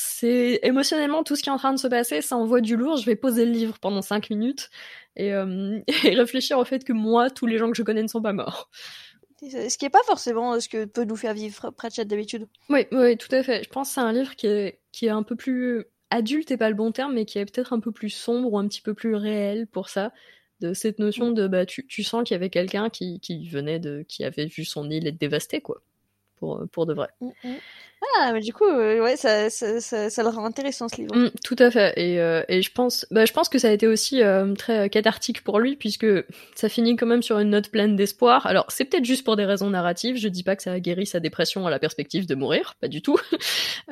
[0.00, 2.98] c'est émotionnellement tout ce qui est en train de se passer, ça envoie du lourd.
[2.98, 4.70] Je vais poser le livre pendant cinq minutes
[5.16, 8.08] et, euh, et, réfléchir au fait que moi, tous les gens que je connais ne
[8.08, 8.70] sont pas morts.
[9.42, 12.46] Ce qui n'est pas forcément ce que peut nous faire vivre Pratchett d'habitude.
[12.68, 13.64] Oui, oui, tout à fait.
[13.64, 16.56] Je pense que c'est un livre qui est, qui est un peu plus adulte, et
[16.56, 18.82] pas le bon terme, mais qui est peut-être un peu plus sombre ou un petit
[18.82, 20.12] peu plus réel pour ça.
[20.60, 23.80] De cette notion de, bah, tu, tu sens qu'il y avait quelqu'un qui, qui venait
[23.80, 25.82] de, qui avait vu son île être dévastée, quoi.
[26.38, 27.08] Pour, pour de vrai.
[27.20, 27.58] Mm -hmm.
[28.16, 31.16] Ah, mais du coup, euh, ouais, ça, ça, ça, ça, le rend intéressant ce livre.
[31.16, 31.92] Mmh, tout à fait.
[31.96, 34.88] Et, euh, et je pense, bah, je pense que ça a été aussi euh, très
[34.88, 36.06] cathartique pour lui puisque
[36.54, 38.46] ça finit quand même sur une note pleine d'espoir.
[38.46, 40.16] Alors, c'est peut-être juste pour des raisons narratives.
[40.16, 42.88] Je dis pas que ça a guéri sa dépression à la perspective de mourir, pas
[42.88, 43.18] du tout.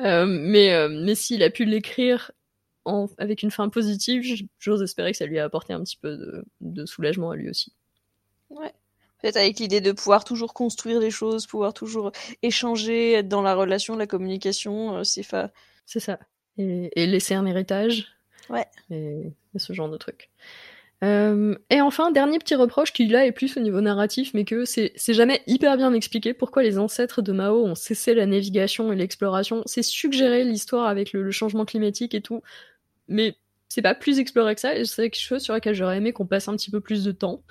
[0.05, 2.31] Euh, mais, euh, mais s'il a pu l'écrire
[2.85, 4.21] en, avec une fin positive,
[4.59, 7.49] j'ose espérer que ça lui a apporté un petit peu de, de soulagement à lui
[7.49, 7.73] aussi.
[8.51, 8.71] Ouais.
[9.21, 12.11] Peut-être avec l'idée de pouvoir toujours construire des choses, pouvoir toujours
[12.43, 15.51] échanger, être dans la relation, la communication, euh, c'est fa...
[15.85, 16.19] C'est ça.
[16.57, 18.07] Et, et, laisser un héritage.
[18.49, 18.65] Ouais.
[18.91, 20.29] Et, et ce genre de trucs.
[21.03, 24.65] Euh, et enfin, dernier petit reproche qui là est plus au niveau narratif, mais que
[24.65, 28.95] c'est jamais hyper bien expliqué pourquoi les ancêtres de Mao ont cessé la navigation et
[28.95, 29.61] l'exploration.
[29.65, 32.41] C'est suggérer l'histoire avec le, le, changement climatique et tout,
[33.07, 33.35] mais
[33.69, 36.25] c'est pas plus exploré que ça, et c'est quelque chose sur lequel j'aurais aimé qu'on
[36.25, 37.43] passe un petit peu plus de temps.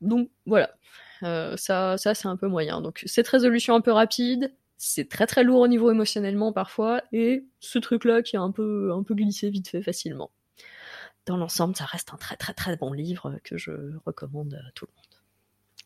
[0.00, 0.74] Donc voilà,
[1.22, 2.80] euh, ça, ça c'est un peu moyen.
[2.80, 7.44] Donc cette résolution un peu rapide, c'est très très lourd au niveau émotionnellement parfois, et
[7.60, 10.30] ce truc-là qui est un peu, un peu glissé vite fait facilement.
[11.26, 13.72] Dans l'ensemble, ça reste un très très très bon livre que je
[14.06, 15.10] recommande à tout le monde.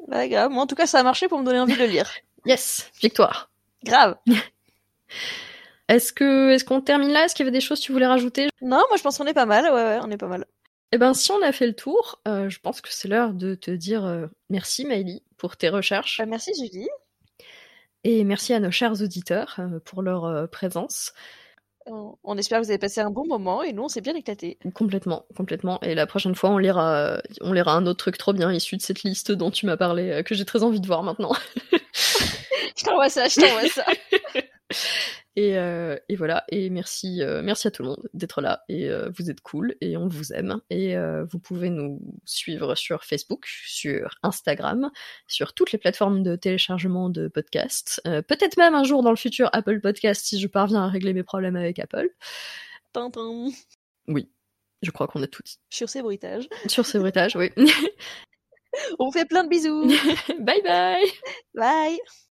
[0.09, 0.51] Ouais, grave.
[0.51, 2.11] Moi, en tout cas, ça a marché pour me donner envie de le lire.
[2.47, 3.51] yes, victoire.
[3.85, 4.17] Grave.
[5.89, 7.25] est-ce que, est-ce qu'on termine là?
[7.25, 8.49] Est-ce qu'il y avait des choses que tu voulais rajouter?
[8.63, 9.65] Non, moi je pense qu'on est pas mal.
[9.65, 10.47] Ouais, ouais, on est pas mal.
[10.93, 13.55] Eh ben, si on a fait le tour, euh, je pense que c'est l'heure de
[13.55, 16.21] te dire euh, merci, Maëlie, pour tes recherches.
[16.21, 16.89] Euh, merci, Julie.
[18.05, 21.15] Et merci à nos chers auditeurs pour leur présence.
[21.87, 24.15] On, on, espère que vous avez passé un bon moment et nous, on s'est bien
[24.15, 24.59] éclaté.
[24.75, 25.81] Complètement, complètement.
[25.81, 28.83] Et la prochaine fois, on lira, on lira un autre truc trop bien issu de
[28.83, 31.33] cette liste dont tu m'as parlé, que j'ai très envie de voir maintenant.
[31.95, 33.87] je t'envoie ça, je t'envoie ça.
[35.37, 36.45] Et, euh, et, voilà.
[36.49, 38.63] Et merci, euh, merci à tout le monde d'être là.
[38.69, 40.61] Et euh, vous êtes cool et on vous aime.
[40.71, 44.91] Et vous pouvez nous suivre sur Facebook, sur Instagram,
[45.27, 48.01] sur toutes les plateformes de téléchargement de podcasts.
[48.05, 51.25] Peut-être même un jour dans le futur Apple Podcast si je parviens à régler mes
[51.25, 52.11] problèmes avec Apple.
[52.93, 53.49] Tintin.
[54.07, 54.31] Oui,
[54.83, 55.59] je crois qu'on a tout dit.
[55.69, 56.49] Sur ces bruitages.
[56.69, 57.51] Sur ces bruitages, oui.
[58.99, 59.87] On fait plein de bisous.
[60.41, 61.07] bye bye.
[61.55, 61.99] Bye.